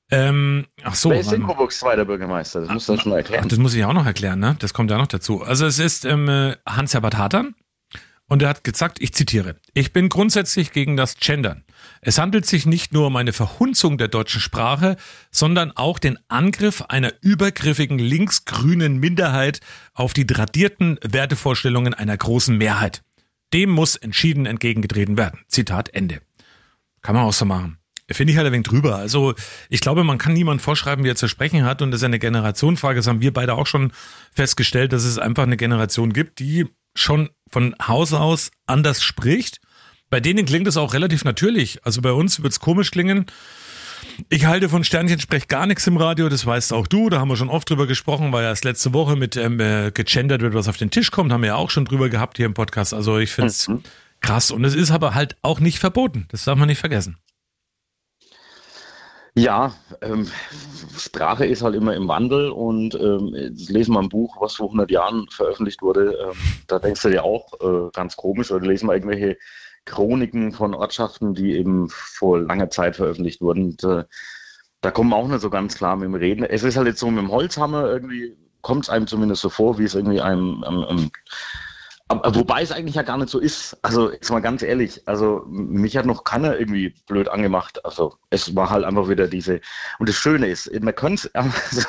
Ähm, 0.10 0.67
ach 0.81 0.95
so, 0.95 1.10
Wer 1.10 1.19
ist 1.19 1.29
denn. 1.29 1.43
Coburgs 1.43 1.79
zweiter 1.79 2.05
Bürgermeister? 2.05 2.62
Das 2.62 2.69
musst 2.69 2.88
du 2.88 2.97
schon 2.97 3.10
mal 3.10 3.15
Ach, 3.15 3.23
erklären. 3.23 3.49
das 3.49 3.60
muss 3.60 3.73
ich 3.73 3.84
auch 3.84 3.91
noch 3.91 4.05
erklären, 4.05 4.39
ne? 4.39 4.55
Das 4.60 4.73
kommt 4.73 4.91
ja 4.91 4.97
noch 4.97 5.08
dazu. 5.08 5.43
Also 5.43 5.65
es 5.65 5.77
ist 5.77 6.05
ähm, 6.05 6.29
äh, 6.29 6.55
Hans-Herbert 6.65 7.17
Hartern 7.17 7.55
und 8.27 8.41
er 8.41 8.49
hat 8.49 8.63
gesagt, 8.63 9.01
ich 9.01 9.13
zitiere, 9.13 9.57
ich 9.73 9.93
bin 9.93 10.09
grundsätzlich 10.09 10.71
gegen 10.71 10.97
das 10.97 11.17
Gendern. 11.17 11.63
Es 12.01 12.17
handelt 12.17 12.45
sich 12.45 12.65
nicht 12.65 12.93
nur 12.93 13.07
um 13.07 13.15
eine 13.15 13.33
Verhunzung 13.33 13.97
der 13.97 14.07
deutschen 14.07 14.41
Sprache, 14.41 14.97
sondern 15.31 15.71
auch 15.71 15.99
den 15.99 16.17
Angriff 16.27 16.81
einer 16.83 17.13
übergriffigen 17.21 17.99
linksgrünen 17.99 18.97
Minderheit 18.97 19.59
auf 19.93 20.13
die 20.13 20.25
tradierten 20.25 20.97
Wertevorstellungen 21.03 21.93
einer 21.93 22.17
großen 22.17 22.57
Mehrheit. 22.57 23.03
Dem 23.53 23.69
muss 23.69 23.95
entschieden 23.95 24.45
entgegengetreten 24.45 25.17
werden. 25.17 25.41
Zitat 25.47 25.93
Ende. 25.93 26.21
Kann 27.01 27.15
man 27.15 27.25
auch 27.25 27.33
so 27.33 27.45
machen. 27.45 27.77
Finde 28.11 28.31
ich 28.31 28.38
halt 28.38 28.47
ein 28.47 28.53
wenig 28.53 28.67
drüber. 28.67 28.97
Also 28.97 29.33
ich 29.69 29.81
glaube, 29.81 30.03
man 30.03 30.17
kann 30.17 30.33
niemand 30.33 30.61
vorschreiben, 30.61 31.03
wie 31.03 31.09
er 31.09 31.15
zu 31.15 31.27
sprechen 31.27 31.63
hat. 31.63 31.81
Und 31.81 31.91
das 31.91 32.01
ist 32.01 32.05
eine 32.05 32.19
Generationenfrage. 32.19 32.97
Das 32.97 33.07
haben 33.07 33.21
wir 33.21 33.33
beide 33.33 33.53
auch 33.53 33.67
schon 33.67 33.93
festgestellt, 34.31 34.93
dass 34.93 35.03
es 35.03 35.17
einfach 35.17 35.43
eine 35.43 35.57
Generation 35.57 36.13
gibt, 36.13 36.39
die 36.39 36.67
schon 36.95 37.29
von 37.49 37.75
Haus 37.86 38.13
aus 38.13 38.51
anders 38.65 39.01
spricht. 39.01 39.60
Bei 40.10 40.19
denen 40.19 40.45
klingt 40.45 40.67
es 40.67 40.77
auch 40.77 40.93
relativ 40.93 41.23
natürlich. 41.23 41.84
Also 41.86 42.01
bei 42.01 42.12
uns 42.12 42.41
wird 42.41 42.53
es 42.53 42.60
komisch 42.60 42.91
klingen. 42.91 43.25
Ich 44.29 44.45
halte 44.45 44.69
von 44.69 44.84
Sternchen 44.84 45.19
sprech 45.19 45.47
gar 45.47 45.65
nichts 45.65 45.88
im 45.88 45.97
Radio, 45.97 46.29
das 46.29 46.45
weißt 46.45 46.73
auch 46.73 46.88
du, 46.88 47.10
da 47.10 47.19
haben 47.19 47.27
wir 47.27 47.38
schon 47.38 47.49
oft 47.49 47.69
drüber 47.69 47.88
gesprochen, 47.88 48.31
weil 48.31 48.43
ja 48.43 48.49
erst 48.49 48.63
letzte 48.63 48.93
Woche 48.93 49.15
mit 49.15 49.36
ähm, 49.36 49.60
äh, 49.60 49.91
gegendert 49.91 50.41
wird, 50.41 50.53
was 50.53 50.67
auf 50.67 50.77
den 50.77 50.91
Tisch 50.91 51.12
kommt, 51.12 51.31
haben 51.31 51.41
wir 51.41 51.47
ja 51.47 51.55
auch 51.55 51.69
schon 51.69 51.86
drüber 51.86 52.10
gehabt 52.10 52.38
hier 52.38 52.45
im 52.45 52.53
Podcast. 52.53 52.93
Also 52.93 53.17
ich 53.17 53.31
finde 53.31 53.49
es 53.49 53.69
krass 54.21 54.51
und 54.51 54.63
es 54.63 54.75
ist 54.75 54.91
aber 54.91 55.15
halt 55.15 55.36
auch 55.41 55.60
nicht 55.60 55.79
verboten, 55.79 56.27
das 56.29 56.45
darf 56.45 56.58
man 56.58 56.67
nicht 56.67 56.79
vergessen. 56.79 57.17
Ja, 59.38 59.76
ähm, 60.02 60.28
Sprache 60.98 61.45
ist 61.45 61.62
halt 61.62 61.76
immer 61.76 61.93
im 61.93 62.08
Wandel 62.08 62.50
und 62.52 62.95
ähm, 62.95 63.36
jetzt 63.36 63.69
lesen 63.69 63.93
wir 63.93 64.00
ein 64.00 64.08
Buch, 64.08 64.38
was 64.39 64.56
vor 64.56 64.67
100 64.67 64.89
Jahren 64.91 65.28
veröffentlicht 65.30 65.82
wurde. 65.82 66.13
Ähm, 66.13 66.38
da 66.67 66.80
denkst 66.80 67.02
du 67.02 67.10
dir 67.10 67.26
auch 67.26 67.52
äh, 67.60 67.89
ganz 67.91 68.15
komisch 68.15 68.52
oder 68.52 68.65
lesen 68.65 68.88
wir 68.88 68.93
irgendwelche 68.93 69.38
Chroniken 69.84 70.54
von 70.54 70.74
Ortschaften, 70.74 71.34
die 71.34 71.54
eben 71.58 71.89
vor 71.89 72.39
langer 72.39 72.69
Zeit 72.69 72.95
veröffentlicht 72.95 73.41
wurden. 73.41 73.71
Und, 73.71 73.84
äh, 73.84 74.06
da 74.80 74.91
kommen 74.91 75.10
wir 75.10 75.17
auch 75.17 75.28
nicht 75.28 75.41
so 75.41 75.50
ganz 75.50 75.76
klar 75.76 75.98
mit 75.98 76.06
dem 76.06 76.15
Reden. 76.15 76.43
Es 76.45 76.63
ist 76.63 76.78
halt 76.78 76.88
jetzt 76.88 77.00
so 77.00 77.10
mit 77.12 77.19
dem 77.19 77.32
Holzhammer 77.32 77.89
irgendwie, 77.89 78.38
kommt 78.62 78.86
es 78.86 78.89
einem 78.89 79.08
zumindest 79.08 79.41
so 79.41 79.50
vor, 79.50 79.78
wie 79.78 79.84
es 79.84 79.95
irgendwie 79.95 80.21
einem, 80.21 80.63
einem, 80.63 80.84
einem 80.86 81.12
aber, 82.08 82.36
wobei 82.36 82.62
es 82.62 82.72
eigentlich 82.72 82.94
ja 82.94 83.02
gar 83.02 83.18
nicht 83.18 83.30
so 83.30 83.39
ist. 83.39 83.76
Also 83.82 84.12
jetzt 84.12 84.30
mal 84.30 84.39
ganz 84.39 84.62
ehrlich, 84.62 85.02
also 85.08 85.44
mich 85.48 85.98
hat 85.98 86.06
noch 86.06 86.24
keiner 86.24 86.56
irgendwie 86.56 86.94
blöd 87.08 87.28
angemacht. 87.28 87.84
Also 87.84 88.13
es 88.30 88.56
war 88.56 88.70
halt 88.70 88.86
einfach 88.86 89.10
wieder 89.10 89.28
diese. 89.28 89.60
Und 89.98 90.08
das 90.08 90.15
Schöne 90.15 90.46
ist, 90.46 90.70
man 90.84 90.94
also 91.00 91.26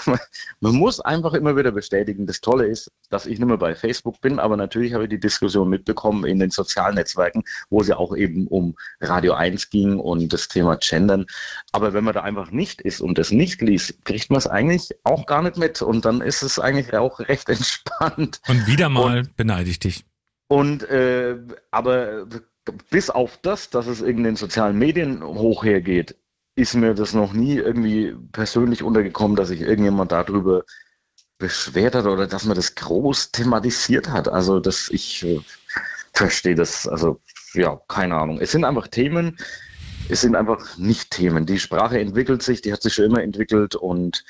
man, 0.07 0.19
man 0.61 0.75
muss 0.75 1.01
einfach 1.01 1.35
immer 1.35 1.55
wieder 1.55 1.71
bestätigen. 1.71 2.27
Das 2.27 2.41
Tolle 2.41 2.67
ist, 2.67 2.91
dass 3.11 3.27
ich 3.27 3.39
nicht 3.39 3.47
mehr 3.47 3.59
bei 3.59 3.75
Facebook 3.75 4.23
bin, 4.23 4.39
aber 4.39 4.57
natürlich 4.57 4.95
habe 4.95 5.05
ich 5.05 5.11
die 5.11 5.21
Diskussion 5.21 5.69
mitbekommen 5.69 6.25
in 6.25 6.39
den 6.39 6.51
sozialen 6.51 6.95
Netzwerken, 6.95 7.45
wo 7.69 7.83
es 7.83 7.89
ja 7.89 7.99
auch 7.99 8.17
eben 8.17 8.47
um 8.47 8.75
Radio 9.03 9.35
1 9.35 9.69
ging 9.69 9.99
und 9.99 10.33
das 10.33 10.49
Thema 10.49 10.77
Gendern. 10.77 11.27
Aber 11.73 11.93
wenn 11.93 12.05
man 12.05 12.15
da 12.15 12.23
einfach 12.23 12.51
nicht 12.51 12.81
ist 12.81 13.03
und 13.03 13.19
das 13.19 13.33
nicht 13.33 13.61
liest, 13.61 14.03
kriegt 14.07 14.31
man 14.31 14.39
es 14.39 14.47
eigentlich 14.47 14.93
auch 15.05 15.27
gar 15.27 15.43
nicht 15.43 15.59
mit. 15.59 15.83
Und 15.83 16.07
dann 16.07 16.23
ist 16.23 16.41
es 16.41 16.59
eigentlich 16.59 16.95
auch 16.95 17.21
recht 17.21 17.49
entspannt. 17.51 18.41
Und 18.49 18.67
wieder 18.67 18.89
mal 18.89 19.25
beneide 19.37 19.69
ich 19.69 19.79
dich. 19.79 20.06
Und 20.49 20.89
äh, 20.89 21.39
aber 21.71 22.27
bis 22.91 23.11
auf 23.11 23.39
das, 23.43 23.71
dass 23.71 23.87
es 23.87 24.01
in 24.01 24.23
den 24.25 24.37
sozialen 24.37 24.79
Medien 24.79 25.23
hoch 25.23 25.65
hergeht, 25.65 26.17
ist 26.55 26.75
mir 26.75 26.95
das 26.95 27.15
noch 27.15 27.33
nie 27.33 27.57
irgendwie 27.57 28.15
persönlich 28.33 28.83
untergekommen, 28.83 29.37
dass 29.37 29.49
sich 29.49 29.61
irgendjemand 29.61 30.13
darüber 30.13 30.65
beschwert 31.39 31.95
hat 31.95 32.07
oder 32.07 32.27
dass 32.27 32.45
man 32.45 32.57
das 32.57 32.75
groß 32.75 33.31
thematisiert 33.33 34.09
hat. 34.09 34.29
Also 34.29 34.61
dass 34.61 34.89
ich 34.89 35.25
äh, 35.25 35.41
verstehe 36.15 36.55
das, 36.55 36.89
also 36.89 37.21
ja, 37.55 37.81
keine 37.89 38.17
Ahnung. 38.17 38.41
Es 38.41 38.53
sind 38.53 38.65
einfach 38.65 38.89
Themen, 38.89 39.37
es 40.09 40.23
sind 40.23 40.35
einfach 40.35 40.79
nicht 40.79 41.11
Themen. 41.11 41.47
Die 41.47 41.59
Sprache 41.59 41.99
entwickelt 41.99 42.43
sich, 42.43 42.63
die 42.63 42.73
hat 42.73 42.83
sich 42.83 42.95
schon 42.95 43.07
immer 43.07 43.23
entwickelt 43.23 43.75
und 43.75 44.25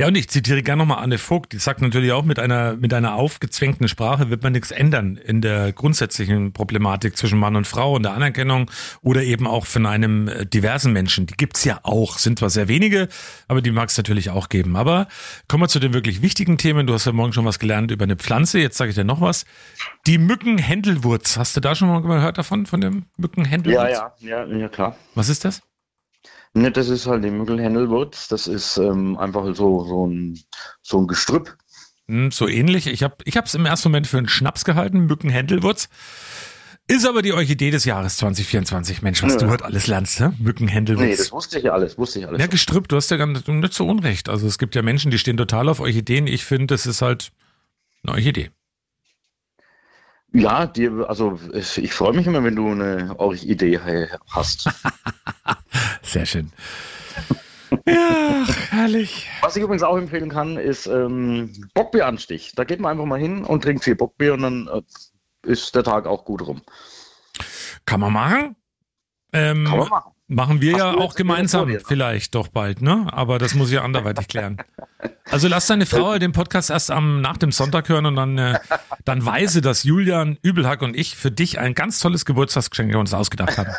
Ja, 0.00 0.06
und 0.06 0.14
ich 0.16 0.30
zitiere 0.30 0.62
gerne 0.62 0.80
nochmal 0.80 1.04
Anne 1.04 1.18
Vogt, 1.18 1.52
die 1.52 1.58
sagt 1.58 1.82
natürlich 1.82 2.12
auch, 2.12 2.24
mit 2.24 2.38
einer, 2.38 2.74
mit 2.74 2.94
einer 2.94 3.16
aufgezwängten 3.16 3.86
Sprache 3.86 4.30
wird 4.30 4.42
man 4.42 4.54
nichts 4.54 4.70
ändern 4.70 5.18
in 5.18 5.42
der 5.42 5.74
grundsätzlichen 5.74 6.54
Problematik 6.54 7.18
zwischen 7.18 7.38
Mann 7.38 7.54
und 7.54 7.66
Frau 7.66 7.96
und 7.96 8.04
der 8.04 8.14
Anerkennung 8.14 8.70
oder 9.02 9.22
eben 9.22 9.46
auch 9.46 9.66
von 9.66 9.84
einem 9.84 10.26
äh, 10.26 10.46
diversen 10.46 10.94
Menschen. 10.94 11.26
Die 11.26 11.34
gibt's 11.34 11.64
ja 11.64 11.80
auch, 11.82 12.16
sind 12.16 12.38
zwar 12.38 12.48
sehr 12.48 12.66
wenige, 12.66 13.08
aber 13.46 13.60
die 13.60 13.72
mag 13.72 13.90
es 13.90 13.96
natürlich 13.98 14.30
auch 14.30 14.48
geben. 14.48 14.74
Aber 14.74 15.06
kommen 15.48 15.64
wir 15.64 15.68
zu 15.68 15.80
den 15.80 15.92
wirklich 15.92 16.22
wichtigen 16.22 16.56
Themen. 16.56 16.86
Du 16.86 16.94
hast 16.94 17.04
ja 17.04 17.12
morgen 17.12 17.34
schon 17.34 17.44
was 17.44 17.58
gelernt 17.58 17.90
über 17.90 18.04
eine 18.04 18.16
Pflanze, 18.16 18.58
jetzt 18.58 18.78
sage 18.78 18.88
ich 18.88 18.96
dir 18.96 19.04
noch 19.04 19.20
was. 19.20 19.44
Die 20.06 20.16
Mückenhändelwurz, 20.16 21.36
hast 21.36 21.58
du 21.58 21.60
da 21.60 21.74
schon 21.74 21.88
mal 21.88 22.00
gehört 22.00 22.38
davon, 22.38 22.64
von 22.64 22.80
dem 22.80 23.04
Mückenhändelwurz? 23.18 23.92
Ja, 23.92 24.14
ja, 24.18 24.46
ja, 24.46 24.56
ja, 24.60 24.68
klar. 24.70 24.96
Was 25.14 25.28
ist 25.28 25.44
das? 25.44 25.60
Ne, 26.52 26.70
das 26.70 26.88
ist 26.88 27.06
halt 27.06 27.24
die 27.24 27.30
Müggelhändelwurz. 27.30 28.28
Das 28.28 28.46
ist 28.46 28.76
ähm, 28.76 29.16
einfach 29.16 29.54
so, 29.54 29.84
so, 29.84 30.06
ein, 30.06 30.38
so 30.82 30.98
ein 31.00 31.06
Gestrüpp. 31.06 31.56
Hm, 32.08 32.32
so 32.32 32.48
ähnlich. 32.48 32.86
Ich 32.88 33.02
habe 33.04 33.16
ich 33.24 33.36
es 33.36 33.54
im 33.54 33.66
ersten 33.66 33.88
Moment 33.88 34.06
für 34.08 34.18
einen 34.18 34.28
Schnaps 34.28 34.64
gehalten, 34.64 35.06
Mückenhändelwurz. 35.06 35.88
Ist 36.88 37.06
aber 37.06 37.22
die 37.22 37.32
Orchidee 37.32 37.70
des 37.70 37.84
Jahres 37.84 38.16
2024. 38.16 39.00
Mensch, 39.02 39.22
was 39.22 39.34
Ja. 39.34 39.38
du 39.38 39.48
heute 39.48 39.64
alles 39.64 39.86
lernst, 39.86 40.18
ne? 40.18 40.34
Mückenhändelwurz. 40.40 41.06
Nee, 41.06 41.16
das 41.16 41.30
wusste 41.30 41.58
ich 41.58 41.64
ja 41.64 41.72
alles, 41.72 41.96
wusste 41.96 42.18
ich 42.18 42.26
alles. 42.26 42.40
ja, 42.40 42.48
Gestrüpp, 42.48 42.88
du 42.88 42.96
hast 42.96 43.12
ja 43.12 43.16
gar 43.16 43.26
nicht, 43.26 43.74
so 43.74 43.86
unrecht. 43.86 44.28
Also 44.28 44.48
es 44.48 44.58
gibt 44.58 44.74
ja 44.74 44.82
Menschen, 44.82 45.12
die 45.12 45.18
stehen 45.18 45.36
total 45.36 45.68
auf 45.68 45.78
Orchideen. 45.78 46.26
Ich 46.26 46.44
finde, 46.44 46.74
das 46.74 46.86
ist 46.86 47.00
halt 47.00 47.30
eine 48.02 48.14
Orchidee. 48.14 48.50
Ja, 50.32 50.66
dir, 50.66 51.08
also 51.08 51.38
ich, 51.52 51.92
freue 51.92 52.12
mich 52.12 52.26
immer, 52.26 52.42
wenn 52.42 52.56
du 52.56 52.68
eine 52.72 53.14
Orchidee 53.18 53.78
hast. 54.28 54.68
Sehr 56.10 56.26
schön. 56.26 56.50
ja, 57.86 58.44
herrlich. 58.70 59.28
Was 59.42 59.54
ich 59.54 59.62
übrigens 59.62 59.84
auch 59.84 59.96
empfehlen 59.96 60.28
kann, 60.28 60.56
ist 60.56 60.88
ähm, 60.88 61.70
Bockbieranstich. 61.72 62.54
Da 62.56 62.64
geht 62.64 62.80
man 62.80 62.90
einfach 62.90 63.04
mal 63.04 63.20
hin 63.20 63.44
und 63.44 63.62
trinkt 63.62 63.84
viel 63.84 63.94
Bockbier 63.94 64.34
und 64.34 64.42
dann 64.42 64.68
äh, 64.72 64.82
ist 65.48 65.72
der 65.76 65.84
Tag 65.84 66.06
auch 66.06 66.24
gut 66.24 66.44
rum. 66.44 66.62
Kann 67.86 68.00
man 68.00 68.12
machen? 68.12 68.56
Ähm, 69.32 69.64
Kann 69.64 69.78
man 69.78 69.88
machen. 69.88 70.12
Machen 70.32 70.60
wir 70.60 70.78
ja 70.78 70.94
auch 70.94 71.16
gemeinsam 71.16 71.76
vielleicht 71.84 72.36
doch 72.36 72.46
bald, 72.46 72.82
ne? 72.82 73.08
Aber 73.10 73.40
das 73.40 73.54
muss 73.54 73.72
ich 73.72 73.80
anderweitig 73.80 74.28
klären. 74.28 74.58
Also 75.28 75.48
lass 75.48 75.66
deine 75.66 75.86
Frau 75.86 76.16
den 76.20 76.30
Podcast 76.30 76.70
erst 76.70 76.92
am 76.92 77.20
nach 77.20 77.36
dem 77.36 77.50
Sonntag 77.50 77.88
hören 77.88 78.06
und 78.06 78.14
dann 78.14 78.38
äh, 78.38 78.60
dann 79.04 79.26
weise, 79.26 79.60
dass 79.60 79.82
Julian 79.82 80.38
Übelhack 80.40 80.82
und 80.82 80.96
ich 80.96 81.16
für 81.16 81.32
dich 81.32 81.58
ein 81.58 81.74
ganz 81.74 81.98
tolles 81.98 82.24
Geburtstagsgeschenk 82.24 82.94
uns 82.94 83.12
ausgedacht 83.12 83.58
haben. 83.58 83.72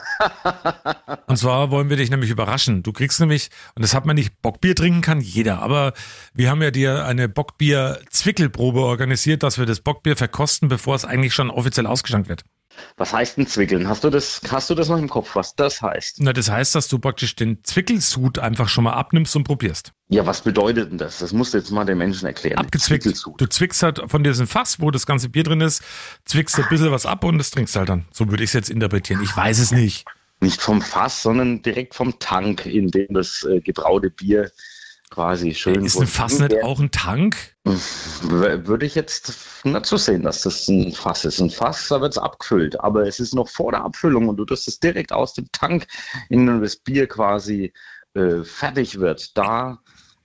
Und 1.28 1.38
zwar 1.38 1.72
wollen 1.72 1.90
wir 1.90 1.96
dich 1.96 2.12
nämlich 2.12 2.30
überraschen. 2.30 2.84
Du 2.84 2.92
kriegst 2.92 3.22
nämlich 3.22 3.50
und 3.76 3.84
das 3.84 3.94
hat 3.94 4.06
man 4.06 4.18
nicht 4.18 4.42
Bockbier 4.42 4.76
trinken 4.76 5.00
kann 5.00 5.22
jeder, 5.22 5.62
aber 5.62 5.94
wir 6.34 6.50
haben 6.50 6.62
ja 6.62 6.72
dir 6.72 7.06
eine 7.06 7.30
Bockbier 7.30 8.00
Zwickelprobe 8.10 8.82
organisiert, 8.82 9.44
dass 9.44 9.58
wir 9.58 9.66
das 9.66 9.80
Bockbier 9.80 10.18
verkosten, 10.18 10.68
bevor 10.68 10.96
es 10.96 11.06
eigentlich 11.06 11.34
schon 11.34 11.50
offiziell 11.50 11.88
ausgeschenkt 11.88 12.28
wird. 12.28 12.44
Was 12.98 13.14
heißt 13.14 13.38
denn 13.38 13.48
Zwickeln? 13.48 13.88
Hast 13.88 14.04
du 14.04 14.10
das, 14.10 14.42
hast 14.50 14.70
du 14.70 14.76
das 14.76 14.90
noch 14.90 14.98
im 14.98 15.10
Kopf, 15.10 15.36
was 15.36 15.56
das 15.56 15.82
heißt? 15.82 16.18
Na, 16.20 16.34
das 16.34 16.50
heißt, 16.50 16.76
dass 16.76 16.88
du 16.88 17.00
praktisch 17.00 17.36
den 17.36 17.64
Zwickelsud 17.64 18.40
einfach 18.40 18.70
schon 18.70 18.84
mal 18.84 18.94
abnimmst 18.94 19.36
und 19.36 19.44
probierst. 19.44 19.94
Ja, 20.10 20.26
was 20.26 20.42
bedeutet 20.42 20.92
denn 20.92 20.98
das? 20.98 21.20
Das 21.20 21.32
musst 21.32 21.54
du 21.54 21.58
jetzt 21.58 21.72
mal 21.72 21.86
den 21.86 21.98
Menschen 21.98 22.26
erklären. 22.26 22.58
Abgezwickt. 22.58 23.04
Zwickelsud. 23.04 23.40
Du 23.40 23.46
zwickst 23.48 23.82
halt 23.84 24.02
von 24.08 24.24
diesem 24.24 24.48
Fass, 24.48 24.82
wo 24.82 24.92
das 24.92 25.06
ganze 25.06 25.30
Bier 25.30 25.44
drin 25.44 25.62
ist, 25.62 25.84
zwickst 26.26 26.60
ein 26.60 26.66
bisschen 26.70 26.92
was 26.92 27.06
ab 27.06 27.24
und 27.24 27.38
das 27.38 27.52
trinkst 27.52 27.76
halt 27.76 27.90
dann. 27.90 28.06
So 28.12 28.30
würde 28.30 28.44
ich 28.44 28.50
es 28.50 28.54
jetzt 28.54 28.70
interpretieren. 28.70 29.24
Ich 29.24 29.36
weiß 29.36 29.60
es 29.60 29.72
nicht. 29.72 30.06
Nicht 30.42 30.62
vom 30.62 30.82
Fass, 30.82 31.22
sondern 31.22 31.62
direkt 31.62 31.94
vom 31.94 32.18
Tank, 32.20 32.66
in 32.66 32.90
dem 32.90 33.14
das 33.14 33.44
äh, 33.44 33.62
gebraute 33.62 34.10
Bier 34.10 34.52
quasi 35.12 35.54
schön 35.54 35.86
Ist 35.86 36.00
ein 36.00 36.08
Fass 36.08 36.40
nicht 36.40 36.64
auch 36.64 36.80
ein 36.80 36.90
Tank? 36.90 37.56
Würde 37.64 38.86
ich 38.86 38.96
jetzt 38.96 39.34
nicht 39.64 39.86
so 39.86 39.98
sehen, 39.98 40.24
dass 40.24 40.42
das 40.42 40.68
ein 40.68 40.94
Fass 40.94 41.26
ist. 41.26 41.40
Ein 41.40 41.52
Fass, 41.52 41.90
da 41.90 42.02
wird 42.02 42.14
es 42.14 42.18
abgefüllt, 42.18 42.80
aber 42.80 43.06
es 43.06 43.20
ist 43.20 43.36
noch 43.36 43.50
vor 43.50 43.72
der 43.72 43.84
Abfüllung 43.84 44.30
und 44.30 44.38
du 44.38 44.46
tust 44.46 44.68
es 44.68 44.80
direkt 44.80 45.12
aus 45.12 45.34
dem 45.34 45.48
Tank, 45.52 45.86
in 46.30 46.48
dem 46.48 46.62
das 46.62 46.78
Bier 46.78 47.08
quasi 47.08 47.74
äh, 48.16 48.44
fertig 48.44 49.00
wird. 49.00 49.38
Da 49.38 49.80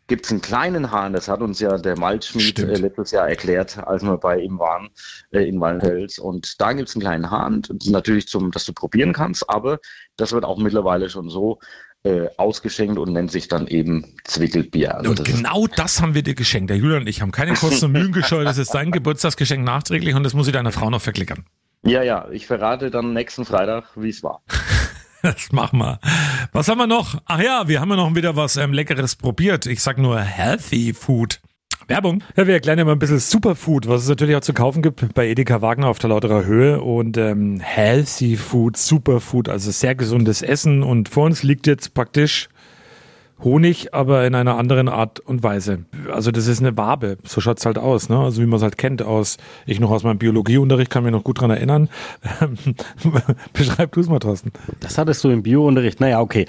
gibt 0.07 0.25
es 0.25 0.31
einen 0.31 0.41
kleinen 0.41 0.93
Hahn, 0.93 1.13
das 1.13 1.29
hat 1.29 1.41
uns 1.41 1.59
ja 1.59 1.79
der 1.79 1.99
Malzschmied 1.99 2.59
äh, 2.61 2.77
letztes 2.77 3.11
Jahr 3.11 3.29
erklärt, 3.29 3.79
als 3.79 4.05
wir 4.05 4.17
bei 4.17 4.39
ihm 4.39 4.59
waren 4.59 4.91
äh, 5.33 5.49
in 5.49 5.61
Wallenfels. 5.61 6.19
Und 6.19 6.61
da 6.61 6.73
gibt 6.73 6.89
es 6.89 6.95
einen 6.95 7.03
kleinen 7.03 7.31
Hahn, 7.31 7.63
natürlich 7.87 8.29
zum, 8.29 8.53
dass 8.53 8.65
du 8.65 8.73
probieren 8.73 9.13
kannst, 9.13 9.51
aber 9.51 9.81
das 10.17 10.33
wird 10.33 10.45
auch 10.45 10.59
mittlerweile 10.59 11.11
schon 11.11 11.29
so 11.29 11.59
äh, 12.07 12.29
ausgeschenkt 12.37 12.99
und 12.99 13.13
nennt 13.13 13.33
sich 13.33 13.49
dann 13.49 13.67
eben 13.67 14.15
Zwickelbier. 14.25 14.95
Also 14.95 15.11
Und 15.11 15.19
das 15.19 15.27
genau 15.27 15.67
das 15.67 16.01
haben 16.01 16.15
wir 16.15 16.23
dir 16.23 16.35
geschenkt. 16.35 16.71
Der 16.71 16.77
Julian 16.77 17.03
und 17.03 17.09
ich 17.09 17.21
haben 17.21 17.33
keine 17.33 17.55
Kosten 17.55 17.87
und 17.87 17.93
Mühen 17.93 18.13
gescheut. 18.13 18.47
Das 18.47 18.59
ist 18.59 18.73
dein 18.75 18.93
Geburtstagsgeschenk 18.93 19.65
nachträglich 19.65 20.15
und 20.15 20.23
das 20.23 20.33
muss 20.33 20.47
ich 20.47 20.53
deiner 20.53 20.71
Frau 20.71 20.89
noch 20.89 21.03
verklickern. 21.03 21.45
Ja, 21.83 22.03
ja, 22.03 22.29
ich 22.31 22.47
verrate 22.47 22.91
dann 22.91 23.13
nächsten 23.13 23.45
Freitag, 23.45 23.89
wie 23.97 24.11
es 24.11 24.23
war. 24.23 24.43
Das 25.23 25.51
machen 25.51 25.81
wir. 25.81 25.99
Was 26.53 26.69
haben 26.69 26.79
wir 26.79 26.87
noch? 26.87 27.21
Ach 27.25 27.41
ja, 27.41 27.67
wir 27.67 27.81
haben 27.81 27.91
ja 27.91 27.97
noch 27.97 28.15
wieder 28.15 28.37
was 28.37 28.57
ähm, 28.57 28.73
Leckeres 28.73 29.17
probiert. 29.17 29.67
Ich 29.67 29.83
sag 29.83 29.99
nur 29.99 30.21
Healthy 30.21 30.95
Food. 30.95 31.41
Werbung. 31.89 32.23
Ja, 32.37 32.47
wir 32.47 32.55
erklären 32.55 32.79
ja 32.79 32.85
mal 32.85 32.93
ein 32.93 32.99
bisschen 32.99 33.21
Superfood, 33.21 33.87
was 33.87 34.03
es 34.03 34.09
natürlich 34.09 34.35
auch 34.35 34.41
zu 34.41 34.53
kaufen 34.53 34.83
gibt 34.83 35.15
bei 35.15 35.29
Edeka 35.29 35.63
Wagner 35.63 35.89
auf 35.89 35.99
der 35.99 36.11
Lauterer 36.11 36.45
Höhe 36.45 36.81
und 36.81 37.17
ähm, 37.17 37.61
Healthy 37.61 38.37
Food, 38.37 38.77
Superfood, 38.77 39.49
also 39.49 39.71
sehr 39.71 39.95
gesundes 39.95 40.43
Essen 40.43 40.83
und 40.83 41.09
vor 41.09 41.27
uns 41.27 41.45
liegt 41.45 41.67
jetzt 41.69 41.95
praktisch 41.95 42.49
Honig, 43.45 43.93
aber 43.93 44.27
in 44.27 44.35
einer 44.35 44.57
anderen 44.57 44.89
Art 44.89 45.21
und 45.21 45.43
Weise. 45.43 45.85
Also 46.11 46.31
das 46.31 46.47
ist 46.47 46.61
eine 46.61 46.77
Wabe, 46.79 47.19
so 47.25 47.43
schaut's 47.43 47.67
halt 47.67 47.77
aus, 47.77 48.09
ne? 48.09 48.19
Also 48.19 48.41
wie 48.41 48.47
man 48.47 48.57
es 48.57 48.63
halt 48.63 48.79
kennt 48.79 49.03
aus, 49.03 49.37
ich 49.67 49.79
noch 49.79 49.91
aus 49.91 50.05
meinem 50.05 50.17
Biologieunterricht 50.17 50.91
kann 50.91 51.05
mich 51.05 51.13
noch 51.13 51.23
gut 51.23 51.41
dran 51.41 51.51
erinnern. 51.51 51.91
Beschreib 53.53 53.93
du 53.93 54.01
es 54.01 54.09
mal, 54.09 54.21
Thorsten. 54.21 54.53
Das 54.81 54.97
hattest 54.97 55.23
du 55.23 55.29
im 55.29 55.43
Biounterricht. 55.43 56.01
Naja, 56.01 56.21
okay. 56.21 56.47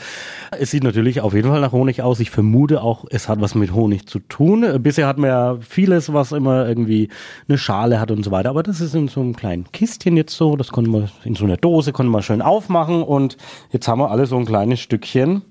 Es 0.57 0.71
sieht 0.71 0.83
natürlich 0.83 1.19
auf 1.19 1.33
jeden 1.33 1.49
Fall 1.49 1.59
nach 1.59 1.73
Honig 1.73 2.01
aus. 2.01 2.21
Ich 2.21 2.31
vermute 2.31 2.81
auch, 2.81 3.03
es 3.09 3.27
hat 3.27 3.41
was 3.41 3.53
mit 3.53 3.73
Honig 3.73 4.07
zu 4.07 4.19
tun. 4.19 4.65
Bisher 4.81 5.07
hatten 5.07 5.21
wir 5.21 5.29
ja 5.29 5.57
vieles, 5.59 6.13
was 6.13 6.31
immer 6.31 6.67
irgendwie 6.67 7.09
eine 7.49 7.57
Schale 7.57 7.99
hat 7.99 8.11
und 8.11 8.23
so 8.23 8.31
weiter. 8.31 8.49
Aber 8.49 8.63
das 8.63 8.79
ist 8.79 8.95
in 8.95 9.09
so 9.09 9.19
einem 9.19 9.35
kleinen 9.35 9.69
Kistchen 9.73 10.15
jetzt 10.15 10.35
so. 10.37 10.55
Das 10.55 10.69
konnten 10.69 10.91
wir 10.91 11.09
in 11.25 11.35
so 11.35 11.43
einer 11.43 11.57
Dose, 11.57 11.91
konnten 11.91 12.13
wir 12.13 12.21
schön 12.21 12.41
aufmachen. 12.41 13.03
Und 13.03 13.35
jetzt 13.71 13.89
haben 13.89 13.99
wir 13.99 14.09
alle 14.09 14.25
so 14.25 14.37
ein 14.37 14.45
kleines 14.45 14.79
Stückchen. 14.79 15.41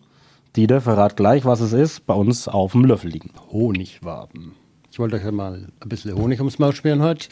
Dieter, 0.56 0.80
verrat 0.80 1.16
gleich, 1.16 1.44
was 1.44 1.60
es 1.60 1.72
ist, 1.72 2.06
bei 2.06 2.14
uns 2.14 2.48
auf 2.48 2.72
dem 2.72 2.84
Löffel 2.84 3.10
liegen. 3.10 3.30
Honigwaben. 3.52 4.52
Ich 4.90 4.98
wollte 4.98 5.16
euch 5.16 5.24
ja 5.24 5.30
mal 5.30 5.66
ein 5.80 5.88
bisschen 5.90 6.16
Honig 6.16 6.38
ums 6.38 6.58
Maul 6.58 6.74
schmieren 6.74 7.02
heute. 7.02 7.28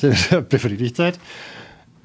Befriedigt 0.48 0.94
seid. 0.96 1.18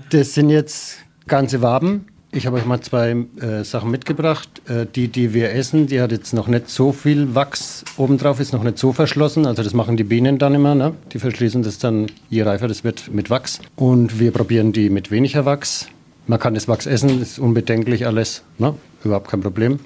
Das 0.10 0.34
sind 0.34 0.50
jetzt 0.50 0.98
ganze 1.28 1.62
Waben. 1.62 2.08
Ich 2.32 2.48
habe 2.48 2.58
euch 2.58 2.65
mal 2.65 2.82
zwei 2.82 3.12
äh, 3.39 3.63
Sachen 3.63 3.91
mitgebracht. 3.91 4.50
Äh, 4.67 4.88
die, 4.88 5.08
die 5.08 5.36
wir 5.36 5.52
essen, 5.52 5.86
die 5.86 6.02
hat 6.02 6.12
jetzt 6.12 6.34
noch 6.34 6.48
nicht 6.48 6.70
so 6.70 6.91
viel 6.91 7.36
Wachs 7.36 7.86
obendrauf, 7.96 8.39
ist 8.39 8.54
noch 8.54 8.63
nicht 8.63 8.80
so 8.80 8.91
verschlossen. 8.91 9.46
Also 9.46 9.62
das 9.62 9.76
machen 9.76 9.96
die 9.96 10.04
Bienen 10.04 10.39
dann 10.39 10.56
immer. 10.56 10.74
Ne? 10.74 10.93
Die 11.13 11.20
verschließen 11.20 11.62
das 11.62 11.78
dann, 11.78 12.08
je 12.30 12.41
reifer 12.41 12.67
das 12.67 12.84
wird, 12.84 13.13
mit 13.13 13.30
Wachs. 13.30 13.60
Und 13.76 14.20
wir 14.20 14.32
probieren 14.32 14.74
die 14.74 14.89
mit 14.89 15.12
weniger 15.12 15.46
Wachs. 15.46 15.88
Man 16.26 16.39
kann 16.39 16.56
das 16.56 16.67
Wachs 16.67 16.88
essen, 16.88 17.22
ist 17.22 17.38
unbedenklich 17.38 18.08
alles. 18.08 18.43
Ne? 18.58 18.74
Überhaupt 19.04 19.30
kein 19.30 19.41
Problem. 19.41 19.80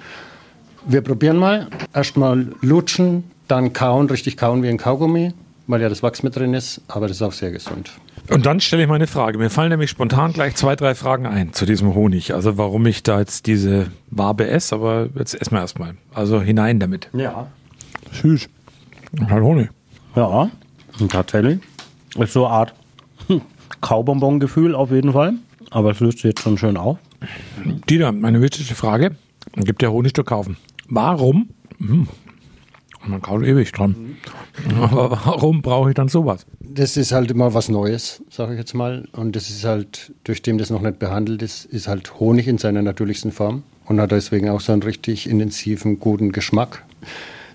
Wir 0.86 1.00
probieren 1.00 1.36
mal. 1.36 1.68
Erstmal 1.94 2.48
lutschen, 2.60 3.24
dann 3.48 3.72
kauen, 3.72 4.08
richtig 4.08 4.36
kauen 4.36 4.62
wie 4.62 4.68
ein 4.68 4.78
Kaugummi, 4.78 5.32
weil 5.66 5.80
ja 5.80 5.88
das 5.88 6.02
Wachs 6.02 6.22
mit 6.22 6.36
drin 6.36 6.54
ist. 6.54 6.80
Aber 6.88 7.06
das 7.06 7.16
ist 7.18 7.22
auch 7.22 7.32
sehr 7.32 7.50
gesund. 7.50 7.92
Und 8.30 8.46
dann 8.46 8.60
stelle 8.60 8.82
ich 8.82 8.88
mal 8.88 8.94
eine 8.94 9.06
Frage. 9.06 9.38
Mir 9.38 9.50
fallen 9.50 9.70
nämlich 9.70 9.90
spontan 9.90 10.32
gleich 10.32 10.54
zwei, 10.54 10.76
drei 10.76 10.94
Fragen 10.94 11.26
ein 11.26 11.52
zu 11.52 11.66
diesem 11.66 11.94
Honig. 11.94 12.34
Also 12.34 12.56
warum 12.56 12.86
ich 12.86 13.02
da 13.02 13.18
jetzt 13.18 13.46
diese 13.46 13.88
Wabe 14.10 14.48
esse, 14.48 14.74
aber 14.74 15.08
jetzt 15.16 15.34
essen 15.34 15.52
wir 15.52 15.60
erstmal. 15.60 15.94
Also 16.14 16.40
hinein 16.40 16.78
damit. 16.78 17.08
Ja. 17.12 17.48
Süß. 18.12 18.48
Halt 19.28 19.42
Honig. 19.42 19.70
Ja, 20.14 20.50
tatsächlich. 21.08 21.60
Ist 22.16 22.32
so 22.32 22.46
eine 22.46 22.54
Art 22.54 22.74
Kaubonbon-Gefühl 23.80 24.74
auf 24.74 24.90
jeden 24.90 25.12
Fall. 25.12 25.34
Aber 25.70 25.90
es 25.90 26.00
löst 26.00 26.18
sich 26.18 26.24
jetzt 26.24 26.42
schon 26.42 26.58
schön 26.58 26.76
auf. 26.76 26.98
Dieter, 27.88 28.12
meine 28.12 28.40
wichtigste 28.40 28.74
Frage. 28.74 29.16
Gibt 29.56 29.82
ja 29.82 29.88
Honig 29.88 30.14
zu 30.14 30.24
kaufen. 30.24 30.56
Warum? 30.94 31.48
Hm, 31.78 32.06
man 33.06 33.22
kaut 33.22 33.44
ewig 33.44 33.72
dran. 33.72 34.16
Aber 34.78 35.10
warum 35.24 35.62
brauche 35.62 35.88
ich 35.88 35.94
dann 35.94 36.08
sowas? 36.08 36.44
Das 36.60 36.98
ist 36.98 37.12
halt 37.12 37.30
immer 37.30 37.54
was 37.54 37.70
Neues, 37.70 38.22
sage 38.28 38.52
ich 38.52 38.58
jetzt 38.58 38.74
mal. 38.74 39.08
Und 39.12 39.34
das 39.34 39.48
ist 39.48 39.64
halt, 39.64 40.12
durch 40.24 40.42
dem 40.42 40.58
das 40.58 40.68
noch 40.68 40.82
nicht 40.82 40.98
behandelt 40.98 41.40
ist, 41.40 41.64
ist 41.64 41.88
halt 41.88 42.20
Honig 42.20 42.46
in 42.46 42.58
seiner 42.58 42.82
natürlichsten 42.82 43.32
Form 43.32 43.62
und 43.86 44.02
hat 44.02 44.10
deswegen 44.10 44.50
auch 44.50 44.60
so 44.60 44.72
einen 44.72 44.82
richtig 44.82 45.30
intensiven, 45.30 45.98
guten 45.98 46.30
Geschmack. 46.30 46.84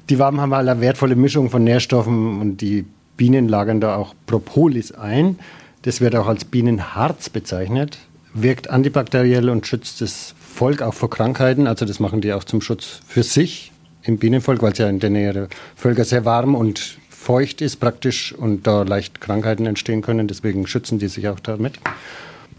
Die 0.10 0.18
Waben 0.18 0.42
haben 0.42 0.56
halt 0.56 0.68
eine 0.68 0.82
wertvolle 0.82 1.16
Mischung 1.16 1.52
von 1.52 1.64
Nährstoffen 1.64 2.42
und 2.42 2.62
die 2.62 2.86
Bienen 3.18 3.48
lagern 3.48 3.80
da 3.80 3.98
auch 3.98 4.16
Propolis 4.26 4.94
ein. 4.94 5.38
Das 5.84 6.02
wird 6.02 6.16
auch 6.16 6.26
als 6.26 6.44
Bienenharz 6.44 7.30
bezeichnet, 7.30 8.00
wirkt 8.34 8.72
antibakteriell 8.72 9.52
und 9.52 9.68
schützt 9.68 10.02
das 10.02 10.34
Volk 10.58 10.82
auch 10.82 10.96
vor 10.96 11.12
Krankheiten. 11.12 11.68
Also 11.68 11.86
das 11.86 12.00
machen 12.00 12.20
die 12.20 12.34
auch 12.34 12.44
zum 12.44 12.62
Schutz 12.62 13.02
für 13.08 13.22
sich 13.22 13.72
im 14.02 14.18
Bienenvolk, 14.18 14.64
weil 14.64 14.72
es 14.72 14.80
ja 14.80 14.90
in 14.90 15.00
der 15.00 15.12
Nähe 15.12 15.32
der 15.32 15.50
Völker 15.76 16.04
sehr 16.04 16.26
warm 16.26 16.56
und 16.56 16.98
feucht 17.10 17.62
ist 17.62 17.76
praktisch 17.76 18.34
und 18.34 18.66
da 18.66 18.82
leicht 18.82 19.22
Krankheiten 19.22 19.68
entstehen 19.68 20.02
können. 20.02 20.28
Deswegen 20.28 20.66
schützen 20.66 20.98
die 20.98 21.10
sich 21.10 21.28
auch 21.28 21.40
damit. 21.40 21.80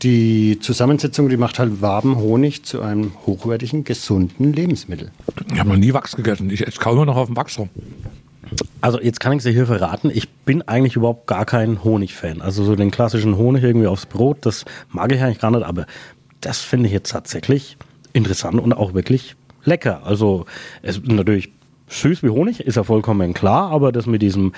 Die 0.02 0.60
Zusammensetzung, 0.60 1.28
die 1.28 1.36
macht 1.36 1.58
halt 1.58 1.82
warmen 1.82 2.18
Honig 2.18 2.64
zu 2.64 2.82
einem 2.82 3.14
hochwertigen, 3.26 3.82
gesunden 3.82 4.52
Lebensmittel. 4.52 5.10
Ich 5.52 5.58
habe 5.58 5.70
noch 5.70 5.76
nie 5.76 5.92
Wachs 5.92 6.14
gegessen. 6.14 6.50
Ich 6.50 6.64
esse 6.64 6.78
kaum 6.78 6.94
immer 6.98 7.06
noch 7.06 7.16
auf 7.16 7.26
dem 7.26 7.36
Wachs 7.36 7.58
rum. 7.58 7.68
Also 8.80 9.00
jetzt 9.00 9.18
kann 9.18 9.32
ich 9.32 9.42
dir 9.42 9.50
hier 9.50 9.66
verraten, 9.66 10.12
ich 10.14 10.28
bin 10.28 10.62
eigentlich 10.62 10.94
überhaupt 10.94 11.26
gar 11.26 11.44
kein 11.44 11.82
Honig-Fan. 11.82 12.42
Also 12.42 12.62
so 12.62 12.76
den 12.76 12.92
klassischen 12.92 13.36
Honig 13.36 13.64
irgendwie 13.64 13.88
aufs 13.88 14.06
Brot, 14.06 14.46
das 14.46 14.64
mag 14.88 15.10
ich 15.12 15.20
eigentlich 15.20 15.40
gar 15.40 15.50
nicht, 15.50 15.64
aber 15.64 15.84
das 16.40 16.60
finde 16.60 16.86
ich 16.86 16.92
jetzt 16.92 17.10
tatsächlich 17.10 17.76
interessant 18.12 18.60
und 18.60 18.72
auch 18.72 18.94
wirklich 18.94 19.36
lecker. 19.64 20.02
Also 20.04 20.46
es 20.82 20.98
ist 20.98 21.06
natürlich 21.06 21.50
süß 21.90 22.22
wie 22.22 22.28
Honig, 22.28 22.60
ist 22.60 22.76
ja 22.76 22.84
vollkommen 22.84 23.34
klar, 23.34 23.70
aber 23.70 23.92
das 23.92 24.06
mit 24.06 24.22
diesem 24.22 24.52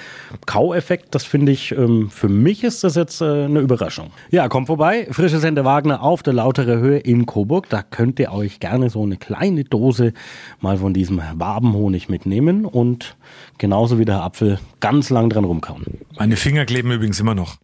Kaueffekt, 0.46 1.14
das 1.14 1.24
finde 1.24 1.52
ich, 1.52 1.72
ähm, 1.72 2.10
für 2.10 2.28
mich 2.28 2.64
ist 2.64 2.84
das 2.84 2.96
jetzt 2.96 3.20
äh, 3.20 3.44
eine 3.44 3.60
Überraschung. 3.60 4.10
Ja, 4.30 4.48
kommt 4.48 4.66
vorbei, 4.66 5.06
frische 5.10 5.38
Sende 5.38 5.64
Wagner 5.64 6.02
auf 6.02 6.22
der 6.22 6.32
Lautere 6.32 6.78
Höhe 6.78 6.98
in 6.98 7.26
Coburg. 7.26 7.68
Da 7.68 7.82
könnt 7.82 8.18
ihr 8.18 8.32
euch 8.32 8.60
gerne 8.60 8.90
so 8.90 9.02
eine 9.02 9.16
kleine 9.16 9.64
Dose 9.64 10.12
mal 10.60 10.78
von 10.78 10.94
diesem 10.94 11.20
Wabenhonig 11.34 12.08
mitnehmen 12.08 12.64
und 12.64 13.16
genauso 13.58 13.98
wie 13.98 14.04
der 14.04 14.22
Apfel 14.22 14.58
ganz 14.80 15.10
lang 15.10 15.30
dran 15.30 15.44
rumkauen. 15.44 15.84
Meine 16.18 16.36
Finger 16.36 16.64
kleben 16.64 16.90
übrigens 16.90 17.20
immer 17.20 17.34
noch. 17.34 17.58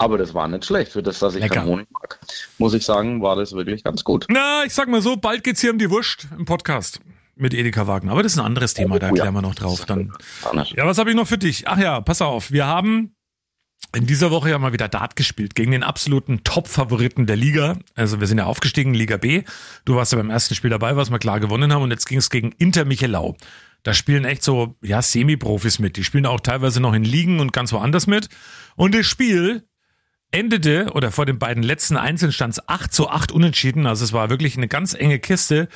Aber 0.00 0.16
das 0.16 0.32
war 0.32 0.46
nicht 0.46 0.64
schlecht. 0.64 0.92
Für 0.92 1.02
das, 1.02 1.18
dass 1.18 1.34
ich 1.34 1.40
Lecker. 1.42 1.56
keinen 1.56 1.66
Honig 1.66 1.88
mag, 1.90 2.20
muss 2.58 2.72
ich 2.72 2.84
sagen, 2.84 3.20
war 3.20 3.34
das 3.34 3.52
wirklich 3.52 3.82
ganz 3.82 4.04
gut. 4.04 4.26
Na, 4.28 4.62
ich 4.64 4.72
sag 4.72 4.88
mal 4.88 5.02
so, 5.02 5.16
bald 5.16 5.42
geht's 5.42 5.60
hier 5.60 5.72
um 5.72 5.78
die 5.78 5.90
Wurst 5.90 6.28
im 6.38 6.44
Podcast 6.44 7.00
mit 7.34 7.52
Edeka 7.52 7.88
Wagner. 7.88 8.12
Aber 8.12 8.22
das 8.22 8.32
ist 8.32 8.38
ein 8.38 8.44
anderes 8.44 8.74
Thema, 8.74 9.00
da 9.00 9.10
Oh, 9.10 9.14
klären 9.14 9.34
wir 9.34 9.42
noch 9.42 9.56
drauf. 9.56 9.84
Dann. 9.86 10.12
Ja, 10.76 10.86
was 10.86 10.98
habe 10.98 11.10
ich 11.10 11.16
noch 11.16 11.26
für 11.26 11.36
dich? 11.36 11.66
Ach 11.66 11.78
ja, 11.78 12.00
pass 12.00 12.22
auf, 12.22 12.52
wir 12.52 12.64
haben 12.66 13.16
in 13.92 14.06
dieser 14.06 14.30
Woche 14.30 14.50
ja 14.50 14.58
mal 14.60 14.72
wieder 14.72 14.86
Dart 14.88 15.16
gespielt 15.16 15.56
gegen 15.56 15.72
den 15.72 15.82
absoluten 15.82 16.44
Top-Favoriten 16.44 17.26
der 17.26 17.36
Liga. 17.36 17.76
Also 17.96 18.20
wir 18.20 18.28
sind 18.28 18.38
ja 18.38 18.44
aufgestiegen, 18.44 18.94
Liga 18.94 19.16
B. 19.16 19.42
Du 19.84 19.96
warst 19.96 20.12
ja 20.12 20.18
beim 20.18 20.30
ersten 20.30 20.54
Spiel 20.54 20.70
dabei, 20.70 20.94
was 20.94 21.10
wir 21.10 21.18
klar 21.18 21.40
gewonnen 21.40 21.72
haben. 21.72 21.82
Und 21.82 21.90
jetzt 21.90 22.06
ging 22.06 22.18
es 22.18 22.30
gegen 22.30 22.52
Inter 22.52 22.84
Michelau. 22.84 23.36
Da 23.82 23.94
spielen 23.94 24.24
echt 24.24 24.44
so, 24.44 24.76
ja, 24.80 25.02
Semi-Profis 25.02 25.80
mit. 25.80 25.96
Die 25.96 26.04
spielen 26.04 26.26
auch 26.26 26.38
teilweise 26.40 26.80
noch 26.80 26.94
in 26.94 27.02
Ligen 27.04 27.40
und 27.40 27.52
ganz 27.52 27.72
woanders 27.72 28.06
mit. 28.06 28.28
Und 28.76 28.94
das 28.94 29.06
Spiel 29.06 29.64
endete, 30.30 30.90
oder 30.92 31.10
vor 31.10 31.26
den 31.26 31.38
beiden 31.38 31.62
letzten 31.62 31.96
Einzeln 31.96 32.32
stand 32.32 32.54
es 32.54 32.68
8 32.68 32.92
zu 32.92 33.08
8 33.08 33.32
unentschieden. 33.32 33.86
Also 33.86 34.04
es 34.04 34.12
war 34.12 34.30
wirklich 34.30 34.56
eine 34.56 34.68
ganz 34.68 34.94
enge 34.94 35.18
Kiste. 35.18 35.68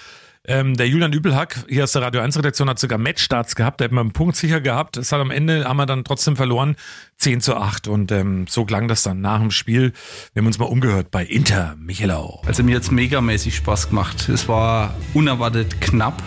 Ähm, 0.44 0.76
der 0.76 0.88
Julian 0.88 1.12
Übelhack 1.12 1.64
hier 1.68 1.84
aus 1.84 1.92
der 1.92 2.02
Radio 2.02 2.20
1 2.20 2.36
Redaktion 2.36 2.68
hat 2.68 2.76
sogar 2.76 2.98
Matchstarts 2.98 3.54
gehabt, 3.54 3.80
da 3.80 3.84
hätten 3.84 3.94
wir 3.94 4.00
einen 4.00 4.12
Punkt 4.12 4.34
sicher 4.34 4.60
gehabt. 4.60 4.96
Es 4.96 5.12
hat 5.12 5.20
am 5.20 5.30
Ende, 5.30 5.66
haben 5.66 5.76
wir 5.76 5.86
dann 5.86 6.02
trotzdem 6.02 6.34
verloren, 6.34 6.74
10 7.18 7.40
zu 7.40 7.56
8 7.56 7.86
und 7.86 8.10
ähm, 8.10 8.46
so 8.48 8.64
klang 8.64 8.88
das 8.88 9.04
dann 9.04 9.20
nach 9.20 9.38
dem 9.38 9.52
Spiel. 9.52 9.92
Wir 10.32 10.40
haben 10.40 10.48
uns 10.48 10.58
mal 10.58 10.64
umgehört 10.64 11.12
bei 11.12 11.24
Inter 11.24 11.76
Michelau. 11.78 12.42
Also 12.44 12.64
mir 12.64 12.74
hat's 12.74 12.90
megamäßig 12.90 13.54
Spaß 13.54 13.90
gemacht. 13.90 14.28
Es 14.28 14.48
war 14.48 14.96
unerwartet 15.14 15.80
knapp. 15.80 16.20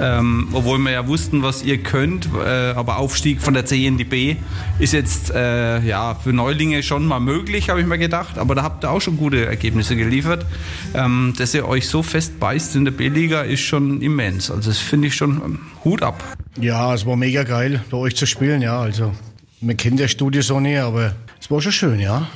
Ähm, 0.00 0.48
obwohl 0.52 0.78
wir 0.78 0.90
ja 0.90 1.06
wussten, 1.06 1.42
was 1.42 1.62
ihr 1.62 1.78
könnt, 1.78 2.28
äh, 2.34 2.72
aber 2.72 2.98
Aufstieg 2.98 3.40
von 3.40 3.54
der 3.54 3.64
C 3.64 3.86
in 3.86 3.96
die 3.96 4.04
B 4.04 4.36
ist 4.78 4.92
jetzt 4.92 5.30
äh, 5.30 5.80
ja 5.80 6.14
für 6.14 6.32
Neulinge 6.32 6.82
schon 6.82 7.06
mal 7.06 7.20
möglich, 7.20 7.70
habe 7.70 7.80
ich 7.80 7.86
mir 7.86 7.98
gedacht. 7.98 8.38
Aber 8.38 8.54
da 8.54 8.62
habt 8.62 8.84
ihr 8.84 8.90
auch 8.90 9.00
schon 9.00 9.16
gute 9.16 9.46
Ergebnisse 9.46 9.96
geliefert. 9.96 10.46
Ähm, 10.94 11.34
dass 11.38 11.54
ihr 11.54 11.68
euch 11.68 11.88
so 11.88 12.02
fest 12.02 12.40
beißt 12.40 12.76
in 12.76 12.84
der 12.84 12.92
B-Liga 12.92 13.42
ist 13.42 13.60
schon 13.60 14.00
immens. 14.02 14.50
Also 14.50 14.70
das 14.70 14.78
finde 14.78 15.08
ich 15.08 15.14
schon 15.14 15.42
ähm, 15.44 15.58
Hut 15.84 16.02
ab. 16.02 16.22
Ja, 16.60 16.94
es 16.94 17.06
war 17.06 17.16
mega 17.16 17.42
geil, 17.42 17.82
bei 17.90 17.96
euch 17.96 18.16
zu 18.16 18.26
spielen, 18.26 18.62
ja. 18.62 18.80
Also, 18.80 19.12
man 19.60 19.76
kennt 19.76 19.98
ja 20.00 20.08
Studio 20.08 20.42
so 20.42 20.60
nicht, 20.60 20.78
aber 20.78 21.14
es 21.40 21.50
war 21.50 21.60
schon 21.60 21.72
schön, 21.72 22.00
ja. 22.00 22.28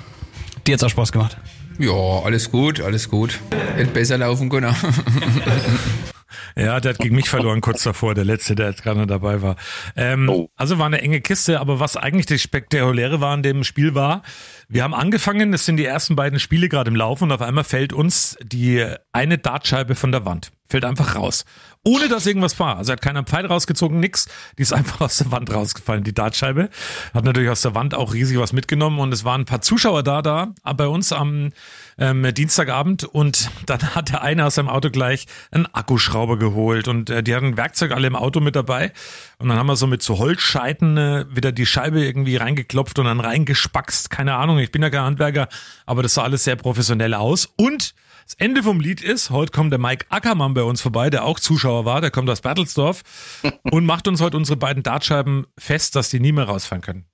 Dir 0.66 0.75
hat's 0.75 0.83
auch 0.83 0.90
Spaß 0.90 1.12
gemacht. 1.12 1.37
Ja, 1.79 1.92
alles 2.25 2.51
gut, 2.51 2.81
alles 2.81 3.09
gut. 3.09 3.38
Hätte 3.77 3.92
besser 3.92 4.18
laufen 4.18 4.49
können. 4.49 4.75
Ja, 6.57 6.81
der 6.81 6.95
hat 6.95 6.99
gegen 6.99 7.17
mich 7.17 7.29
verloren 7.29 7.61
kurz 7.61 7.83
davor, 7.83 8.14
der 8.14 8.25
letzte, 8.25 8.55
der 8.55 8.69
jetzt 8.69 8.83
gerade 8.83 9.07
dabei 9.07 9.43
war. 9.43 9.57
Ähm, 9.97 10.29
Oh. 10.29 10.51
Also 10.57 10.79
war 10.79 10.87
eine 10.87 11.01
enge 11.01 11.21
Kiste, 11.21 11.61
aber 11.61 11.81
was 11.81 11.97
eigentlich 11.97 12.27
das 12.27 12.43
Spektakuläre 12.43 13.21
war 13.21 13.33
an 13.33 13.43
dem 13.43 13.64
Spiel 13.64 13.95
war, 13.95 14.23
wir 14.69 14.83
haben 14.83 14.95
angefangen, 14.95 15.53
das 15.53 15.64
sind 15.64 15.79
die 15.79 15.85
ersten 15.85 16.17
beiden 16.17 16.38
Spiele 16.38 16.69
gerade 16.69 16.91
im 16.91 16.97
Laufen 16.97 17.25
und 17.25 17.33
auf 17.33 17.43
einmal 17.43 17.64
fällt 17.64 17.93
uns 17.93 18.37
die 18.43 18.85
eine 19.12 19.38
Dartscheibe 19.38 19.95
von 19.95 20.12
der 20.12 20.25
Wand. 20.25 20.51
Fällt 20.68 20.85
einfach 20.85 21.16
raus. 21.16 21.44
Ohne 21.83 22.09
dass 22.09 22.26
irgendwas 22.26 22.59
war. 22.61 22.76
Also 22.76 22.92
hat 22.92 23.00
keiner 23.00 23.22
Pfeil 23.22 23.46
rausgezogen, 23.46 24.00
nix. 24.00 24.28
Die 24.59 24.62
ist 24.62 24.72
einfach 24.74 25.00
aus 25.00 25.16
der 25.16 25.31
Wand 25.31 25.52
rausgefallen, 25.52 26.04
die 26.04 26.12
Dartscheibe. 26.12 26.68
Hat 27.14 27.24
natürlich 27.24 27.48
aus 27.48 27.62
der 27.62 27.74
Wand 27.74 27.94
auch 27.94 28.12
riesig 28.12 28.38
was 28.38 28.52
mitgenommen 28.52 28.98
und 28.98 29.12
es 29.12 29.24
waren 29.24 29.42
ein 29.42 29.46
paar 29.46 29.62
Zuschauer 29.62 30.02
da, 30.02 30.20
da 30.20 30.52
bei 30.76 30.87
uns 30.87 31.12
am 31.12 31.50
ähm, 31.98 32.35
Dienstagabend 32.35 33.04
und 33.04 33.50
dann 33.66 33.83
hat 33.94 34.11
der 34.11 34.22
eine 34.22 34.44
aus 34.44 34.57
seinem 34.57 34.68
Auto 34.68 34.90
gleich 34.90 35.26
einen 35.50 35.66
Akkuschrauber 35.66 36.38
geholt 36.38 36.88
und 36.88 37.09
äh, 37.09 37.22
die 37.22 37.35
hatten 37.35 37.57
Werkzeug 37.57 37.92
alle 37.92 38.07
im 38.07 38.16
Auto 38.16 38.40
mit 38.40 38.54
dabei 38.54 38.92
und 39.38 39.48
dann 39.48 39.57
haben 39.57 39.68
wir 39.68 39.76
so 39.76 39.87
mit 39.87 40.02
so 40.02 40.18
Holzscheiten 40.18 40.98
äh, 40.98 41.24
wieder 41.31 41.52
die 41.52 41.66
Scheibe 41.66 42.04
irgendwie 42.04 42.37
reingeklopft 42.37 42.98
und 42.98 43.07
dann 43.07 43.20
reingespackst. 43.20 44.11
Keine 44.11 44.35
Ahnung, 44.35 44.59
ich 44.59 44.70
bin 44.70 44.83
ja 44.83 44.90
kein 44.90 45.02
Handwerker, 45.02 45.48
aber 45.87 46.02
das 46.02 46.14
sah 46.14 46.24
alles 46.24 46.44
sehr 46.44 46.57
professionell 46.57 47.14
aus 47.14 47.48
und 47.57 47.94
das 48.29 48.35
Ende 48.35 48.62
vom 48.62 48.79
Lied 48.79 49.03
ist, 49.03 49.31
heute 49.31 49.53
kommt 49.53 49.73
der 49.73 49.79
Mike 49.79 50.05
Ackermann 50.11 50.53
bei 50.53 50.62
uns 50.62 50.83
vorbei, 50.83 51.09
der 51.09 51.25
auch 51.25 51.41
Zuschauer 51.41 51.87
war, 51.87 52.03
der 52.03 52.11
kommt 52.11 52.29
aus 52.29 52.43
Bertelsdorf 52.43 53.03
und 53.71 53.87
macht 53.87 54.07
uns 54.07 54.21
heute 54.21 54.37
unsere 54.37 54.59
beiden 54.59 54.83
Dartscheiben 54.83 55.47
fest, 55.57 55.97
dass 55.97 56.11
die 56.11 56.21
nie 56.21 56.33
mehr 56.33 56.45
rausfahren 56.45 56.83
können. 56.83 57.07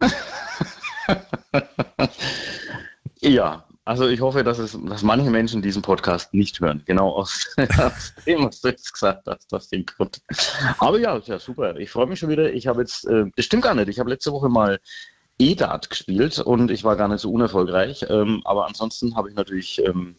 Ja, 3.20 3.66
also 3.84 4.06
ich 4.06 4.20
hoffe, 4.20 4.44
dass, 4.44 4.58
es, 4.58 4.78
dass 4.80 5.02
manche 5.02 5.28
Menschen 5.28 5.60
diesen 5.60 5.82
Podcast 5.82 6.32
nicht 6.32 6.60
hören. 6.60 6.82
Genau 6.86 7.10
aus, 7.10 7.52
aus 7.78 8.14
dem, 8.24 8.44
was 8.44 8.60
du 8.60 8.68
jetzt 8.68 8.92
gesagt 8.92 9.26
hast, 9.26 9.52
aus 9.52 9.68
dem 9.70 9.84
Grund. 9.84 10.22
Aber 10.78 11.00
ja, 11.00 11.18
ja 11.18 11.40
super. 11.40 11.76
Ich 11.78 11.90
freue 11.90 12.06
mich 12.06 12.20
schon 12.20 12.28
wieder. 12.28 12.52
Ich 12.52 12.68
habe 12.68 12.82
jetzt, 12.82 13.06
äh, 13.06 13.24
das 13.34 13.44
stimmt 13.44 13.64
gar 13.64 13.74
nicht, 13.74 13.88
ich 13.88 13.98
habe 13.98 14.10
letzte 14.10 14.30
Woche 14.30 14.48
mal 14.48 14.78
E-Dart 15.40 15.90
gespielt 15.90 16.38
und 16.38 16.70
ich 16.70 16.84
war 16.84 16.94
gar 16.94 17.08
nicht 17.08 17.20
so 17.20 17.32
unerfolgreich. 17.32 18.06
Ähm, 18.08 18.40
aber 18.44 18.68
ansonsten 18.68 19.16
habe 19.16 19.30
ich 19.30 19.34
natürlich 19.34 19.84
ähm, 19.84 20.14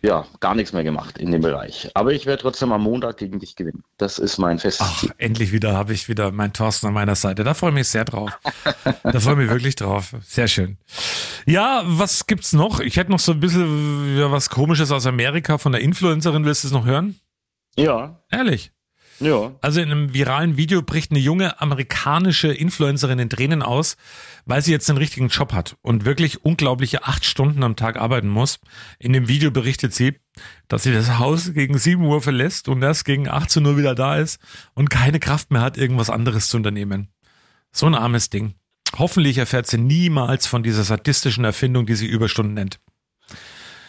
ja, 0.00 0.26
gar 0.40 0.54
nichts 0.54 0.72
mehr 0.72 0.84
gemacht 0.84 1.18
in 1.18 1.32
dem 1.32 1.42
Bereich. 1.42 1.90
Aber 1.94 2.12
ich 2.12 2.24
werde 2.26 2.42
trotzdem 2.42 2.70
am 2.72 2.82
Montag 2.82 3.16
gegen 3.16 3.40
dich 3.40 3.56
gewinnen. 3.56 3.82
Das 3.96 4.18
ist 4.18 4.38
mein 4.38 4.58
festes 4.58 4.86
Ach, 4.88 5.00
Ziel. 5.00 5.12
endlich 5.18 5.50
wieder 5.52 5.74
habe 5.74 5.92
ich 5.92 6.08
wieder 6.08 6.30
meinen 6.30 6.52
Thorsten 6.52 6.86
an 6.86 6.92
meiner 6.94 7.16
Seite. 7.16 7.42
Da 7.42 7.54
freue 7.54 7.70
ich 7.70 7.74
mich 7.74 7.88
sehr 7.88 8.04
drauf. 8.04 8.30
Da 9.02 9.20
freue 9.20 9.32
ich 9.34 9.38
mich 9.38 9.50
wirklich 9.50 9.76
drauf. 9.76 10.14
Sehr 10.22 10.48
schön. 10.48 10.76
Ja, 11.46 11.82
was 11.86 12.26
gibt's 12.26 12.52
noch? 12.52 12.80
Ich 12.80 12.96
hätte 12.96 13.10
noch 13.10 13.18
so 13.18 13.32
ein 13.32 13.40
bisschen 13.40 14.30
was 14.30 14.50
Komisches 14.50 14.90
aus 14.92 15.06
Amerika 15.06 15.58
von 15.58 15.72
der 15.72 15.80
Influencerin. 15.80 16.44
Willst 16.44 16.64
du 16.64 16.68
es 16.68 16.72
noch 16.72 16.84
hören? 16.84 17.18
Ja, 17.76 18.22
Ehrlich. 18.30 18.72
Ja. 19.20 19.52
Also 19.60 19.80
in 19.80 19.90
einem 19.90 20.14
viralen 20.14 20.56
Video 20.56 20.82
bricht 20.82 21.10
eine 21.10 21.20
junge 21.20 21.60
amerikanische 21.60 22.48
Influencerin 22.48 23.18
in 23.18 23.30
Tränen 23.30 23.62
aus, 23.62 23.96
weil 24.46 24.62
sie 24.62 24.72
jetzt 24.72 24.88
einen 24.88 24.98
richtigen 24.98 25.28
Job 25.28 25.52
hat 25.52 25.76
und 25.82 26.04
wirklich 26.04 26.44
unglaubliche 26.44 27.04
acht 27.04 27.24
Stunden 27.24 27.62
am 27.62 27.76
Tag 27.76 27.96
arbeiten 27.96 28.28
muss. 28.28 28.60
In 28.98 29.12
dem 29.12 29.28
Video 29.28 29.50
berichtet 29.50 29.94
sie, 29.94 30.18
dass 30.68 30.84
sie 30.84 30.92
das 30.92 31.18
Haus 31.18 31.52
gegen 31.52 31.78
7 31.78 32.04
Uhr 32.04 32.22
verlässt 32.22 32.68
und 32.68 32.82
erst 32.82 33.04
gegen 33.04 33.28
18 33.28 33.66
Uhr 33.66 33.76
wieder 33.76 33.94
da 33.94 34.16
ist 34.16 34.40
und 34.74 34.90
keine 34.90 35.20
Kraft 35.20 35.50
mehr 35.50 35.62
hat, 35.62 35.76
irgendwas 35.76 36.10
anderes 36.10 36.48
zu 36.48 36.56
unternehmen. 36.56 37.08
So 37.72 37.86
ein 37.86 37.94
armes 37.94 38.30
Ding. 38.30 38.54
Hoffentlich 38.96 39.38
erfährt 39.38 39.66
sie 39.66 39.78
niemals 39.78 40.46
von 40.46 40.62
dieser 40.62 40.82
sadistischen 40.84 41.44
Erfindung, 41.44 41.86
die 41.86 41.94
sie 41.94 42.06
Überstunden 42.06 42.54
nennt. 42.54 42.80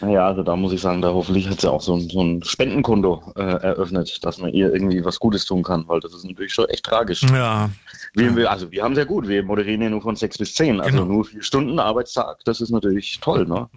Ja, 0.00 0.26
also 0.26 0.42
da 0.42 0.56
muss 0.56 0.72
ich 0.72 0.80
sagen, 0.80 1.02
da 1.02 1.12
hoffentlich 1.12 1.48
hat 1.48 1.60
sie 1.60 1.70
auch 1.70 1.82
so 1.82 1.94
ein, 1.94 2.08
so 2.08 2.22
ein 2.22 2.42
Spendenkonto 2.42 3.32
äh, 3.36 3.40
eröffnet, 3.42 4.24
dass 4.24 4.38
man 4.38 4.52
ihr 4.52 4.72
irgendwie 4.72 5.04
was 5.04 5.20
Gutes 5.20 5.44
tun 5.44 5.62
kann, 5.62 5.86
weil 5.88 6.00
das 6.00 6.14
ist 6.14 6.24
natürlich 6.24 6.54
schon 6.54 6.66
echt 6.70 6.84
tragisch. 6.86 7.22
Ja, 7.24 7.70
Wir, 8.14 8.34
wir, 8.34 8.50
also 8.50 8.70
wir 8.72 8.82
haben 8.82 8.94
sehr 8.94 9.04
gut, 9.04 9.28
wir 9.28 9.42
moderieren 9.42 9.82
ja 9.82 9.90
nur 9.90 10.00
von 10.00 10.16
sechs 10.16 10.38
bis 10.38 10.54
zehn, 10.54 10.80
also 10.80 10.90
Genau. 10.90 11.04
nur 11.04 11.24
vier 11.26 11.42
Stunden 11.42 11.78
Arbeitstag, 11.78 12.38
das 12.44 12.60
ist 12.62 12.70
natürlich 12.70 13.20
toll, 13.20 13.46
ne? 13.46 13.68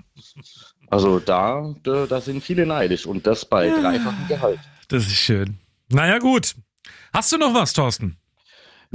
Also 0.89 1.19
da, 1.19 1.73
da, 1.83 2.05
da 2.05 2.21
sind 2.21 2.43
viele 2.43 2.65
neidisch 2.65 3.05
und 3.05 3.25
das 3.27 3.43
bei 3.45 3.67
dreifachem 3.69 4.27
Gehalt. 4.27 4.59
das 4.87 5.03
ist 5.03 5.15
schön. 5.17 5.57
Naja, 5.89 6.19
gut. 6.19 6.55
Hast 7.13 7.31
du 7.31 7.37
noch 7.37 7.53
was, 7.53 7.73
Thorsten? 7.73 8.17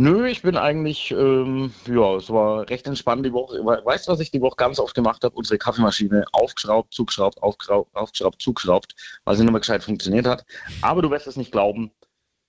Nö, 0.00 0.28
ich 0.28 0.42
bin 0.42 0.56
eigentlich, 0.56 1.10
ähm, 1.10 1.72
ja, 1.88 2.14
es 2.14 2.30
war 2.30 2.68
recht 2.70 2.86
entspannt 2.86 3.26
die 3.26 3.32
Woche. 3.32 3.56
We- 3.64 3.82
Weißt 3.84 4.06
du, 4.06 4.12
was 4.12 4.20
ich 4.20 4.30
die 4.30 4.40
Woche 4.40 4.54
ganz 4.56 4.78
oft 4.78 4.94
gemacht 4.94 5.24
habe? 5.24 5.34
Unsere 5.34 5.58
Kaffeemaschine 5.58 6.24
aufgeschraubt, 6.30 6.94
zugeschraubt, 6.94 7.42
aufgeschraubt, 7.42 7.94
aufgeschraubt, 7.96 8.40
zugeschraubt, 8.40 8.94
weil 9.24 9.34
sie 9.36 9.42
nicht 9.42 9.50
mehr 9.50 9.58
gescheit 9.60 9.82
funktioniert 9.82 10.24
hat. 10.24 10.46
Aber 10.82 11.02
du 11.02 11.10
wirst 11.10 11.26
es 11.26 11.34
nicht 11.36 11.50
glauben, 11.50 11.90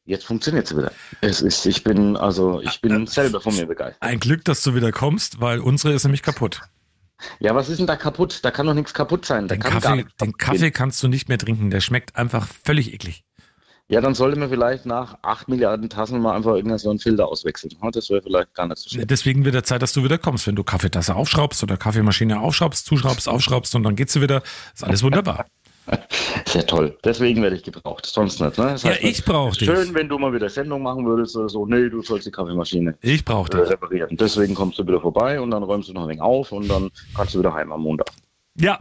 jetzt 0.06 0.26
funktioniert 0.26 0.68
sie 0.68 0.78
wieder. 0.78 0.92
Es 1.22 1.42
ist, 1.42 1.66
ich 1.66 1.84
bin, 1.84 2.16
also, 2.18 2.62
ich 2.62 2.82
bin 2.82 3.08
selber 3.08 3.42
von 3.42 3.56
mir 3.56 3.66
begeistert. 3.66 4.02
Ein 4.04 4.20
Glück, 4.20 4.46
dass 4.46 4.62
du 4.62 4.76
wieder 4.76 4.92
kommst, 4.92 5.42
weil 5.42 5.60
unsere 5.60 5.94
ist 5.96 6.04
nämlich 6.04 6.22
kaputt. 6.22 6.62
Ja, 7.40 7.56
was 7.56 7.68
ist 7.68 7.80
denn 7.80 7.88
da 7.88 7.96
kaputt? 7.96 8.42
Da 8.46 8.52
kann 8.52 8.68
doch 8.68 8.76
nichts 8.76 8.94
kaputt 8.94 9.26
sein. 9.26 9.48
Da 9.48 9.56
Den 9.56 9.64
Kaffee, 9.64 10.06
den 10.22 10.38
Kaffee 10.38 10.70
kannst 10.72 11.02
du 11.02 11.08
nicht 11.08 11.28
mehr 11.30 11.40
trinken. 11.40 11.72
Der 11.72 11.82
schmeckt 11.82 12.16
einfach 12.16 12.48
völlig 12.64 12.94
eklig. 12.94 13.24
Ja, 13.92 14.02
dann 14.02 14.14
sollte 14.14 14.38
man 14.38 14.50
vielleicht 14.50 14.86
nach 14.86 15.18
8 15.24 15.50
Milliarden 15.50 15.90
Tassen 15.90 16.22
mal 16.22 16.36
einfach 16.36 16.52
irgendeinen 16.52 16.78
so 16.78 16.92
einen 16.92 17.00
Filter 17.00 17.28
auswechseln. 17.28 17.74
Ja, 17.82 17.90
Das 17.90 18.10
wäre 18.12 18.22
vielleicht 18.22 18.54
gar 18.54 18.68
nicht 18.68 18.78
so 18.78 18.90
schlecht. 18.90 19.10
Deswegen 19.10 19.46
wird 19.46 19.56
der 19.56 19.64
Zeit, 19.64 19.82
dass 19.82 19.94
du 19.94 20.04
wieder 20.04 20.20
kommst, 20.20 20.46
wenn 20.46 20.56
du 20.56 20.64
Kaffeetasse 20.64 21.16
aufschraubst 21.16 21.64
oder 21.64 21.76
Kaffeemaschine 21.76 22.40
aufschraubst, 22.40 22.86
zuschraubst, 22.86 23.28
aufschraubst 23.28 23.74
und 23.74 23.82
dann 23.84 23.96
geht 23.96 24.12
sie 24.12 24.22
wieder. 24.22 24.44
Ist 24.76 24.84
alles 24.84 25.02
wunderbar. 25.02 25.46
Sehr 26.46 26.68
toll. 26.68 26.96
Deswegen 27.04 27.42
werde 27.42 27.56
ich 27.56 27.64
gebraucht. 27.64 28.06
Sonst 28.06 28.40
nicht. 28.40 28.60
Ne? 28.60 28.66
Das 28.66 28.84
Ja, 28.84 28.92
heißt, 28.92 29.04
ich 29.04 29.26
brauch 29.26 29.56
dich. 29.56 29.68
Schön, 29.68 29.92
wenn 29.96 30.08
du 30.08 30.20
mal 30.20 30.32
wieder 30.32 30.50
Sendung 30.50 30.84
machen 30.84 31.04
würdest 31.08 31.36
oder 31.36 31.50
so. 31.50 31.66
Nee, 31.66 31.90
du 31.90 32.04
sollst 32.04 32.28
die 32.28 32.32
Kaffeemaschine 32.32 32.96
Ich 33.02 33.26
brauche 33.26 33.52
äh, 33.58 33.62
dich. 33.62 33.72
reparieren. 33.72 34.16
Deswegen 34.16 34.54
kommst 34.54 34.78
du 34.78 34.86
wieder 34.86 35.02
vorbei 35.02 35.42
und 35.42 35.50
dann 35.50 35.64
räumst 35.64 35.90
du 35.90 35.94
noch 35.94 36.04
ein 36.04 36.10
wenig 36.10 36.22
auf 36.22 36.52
und 36.52 36.68
dann 36.68 36.92
kannst 37.16 37.34
du 37.34 37.40
wieder 37.40 37.56
heim 37.56 37.72
am 37.72 37.82
Montag. 37.82 38.12
Ja. 38.56 38.80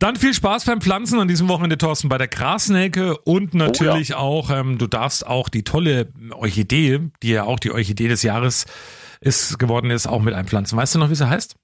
Dann 0.00 0.16
viel 0.16 0.32
Spaß 0.32 0.64
beim 0.64 0.80
Pflanzen 0.80 1.20
an 1.20 1.28
diesem 1.28 1.48
Wochenende, 1.48 1.76
Thorsten, 1.76 2.08
bei 2.08 2.16
der 2.16 2.26
Grasnelke 2.26 3.18
und 3.18 3.52
natürlich 3.52 4.14
auch, 4.14 4.48
ähm, 4.48 4.78
du 4.78 4.86
darfst 4.86 5.26
auch 5.26 5.50
die 5.50 5.62
tolle 5.62 6.10
Orchidee, 6.32 7.10
die 7.22 7.32
ja 7.32 7.44
auch 7.44 7.58
die 7.58 7.70
Orchidee 7.70 8.08
des 8.08 8.22
Jahres 8.22 8.64
ist, 9.20 9.58
geworden 9.58 9.90
ist, 9.90 10.06
auch 10.06 10.22
mit 10.22 10.32
einpflanzen. 10.32 10.78
Weißt 10.78 10.94
du 10.94 10.98
noch, 10.98 11.10
wie 11.10 11.14
sie 11.14 11.28
heißt? 11.28 11.54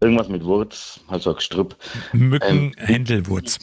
Irgendwas 0.00 0.28
mit 0.28 0.44
Wurz, 0.44 1.00
halt 1.08 1.22
so 1.24 1.30
ein 1.30 1.36
Gestrüpp. 1.36 1.76
Mücken, 2.12 2.72
Händelwurz. 2.76 3.58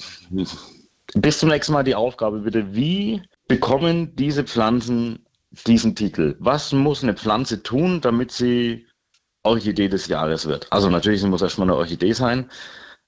Bis 1.14 1.40
zum 1.40 1.48
nächsten 1.48 1.72
Mal 1.72 1.84
die 1.84 1.96
Aufgabe 1.96 2.40
bitte. 2.40 2.76
Wie 2.76 3.22
bekommen 3.48 4.18
diese 4.18 4.44
Pflanzen 4.44 5.26
diesen 5.66 5.96
Titel? 5.96 6.36
Was 6.40 6.74
muss 6.74 7.04
eine 7.04 7.14
Pflanze 7.14 7.64
tun, 7.64 8.02
damit 8.02 8.34
sie 8.34 8.86
Orchidee 9.44 9.88
des 9.88 10.08
Jahres 10.08 10.46
wird? 10.46 10.68
Also 10.74 10.90
natürlich 10.90 11.24
muss 11.24 11.42
erstmal 11.42 11.70
eine 11.70 11.78
Orchidee 11.78 12.12
sein. 12.12 12.50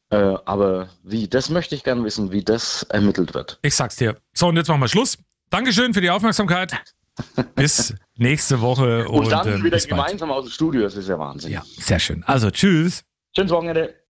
Äh, 0.10 0.36
aber 0.46 0.90
wie, 1.04 1.28
das 1.28 1.50
möchte 1.50 1.76
ich 1.76 1.84
gerne 1.84 2.04
wissen, 2.04 2.32
wie 2.32 2.44
das 2.44 2.84
ermittelt 2.84 3.34
wird. 3.34 3.60
Ich 3.62 3.76
sag's 3.76 3.98
dir. 3.98 4.18
So, 4.34 4.48
und 4.48 4.56
jetzt 4.56 4.70
machen 4.70 4.80
wir 4.82 4.88
Schluss. 4.88 5.18
Dankeschön 5.50 5.94
für 5.94 6.02
die 6.02 6.10
Aufmerksamkeit. 6.10 6.74
Bis 7.56 7.94
nächste 8.16 8.62
Woche. 8.62 9.08
Und, 9.08 9.26
Und, 9.26 9.32
dann 9.32 9.48
ähm, 9.48 9.64
wieder 9.64 9.78
bald. 9.78 9.90
gemeinsam 9.90 10.32
aus 10.32 10.46
dem 10.46 10.52
Studio, 10.52 10.82
das 10.84 10.96
ist 10.96 11.10
ja 11.10 11.18
Wahnsinn. 11.18 11.52
Ja, 11.52 11.64
sehr 11.78 12.00
schön. 12.00 12.24
Also, 12.26 12.52
tschüss. 12.52 13.04
Schönes 13.36 13.52
Wochenende. 13.52 13.96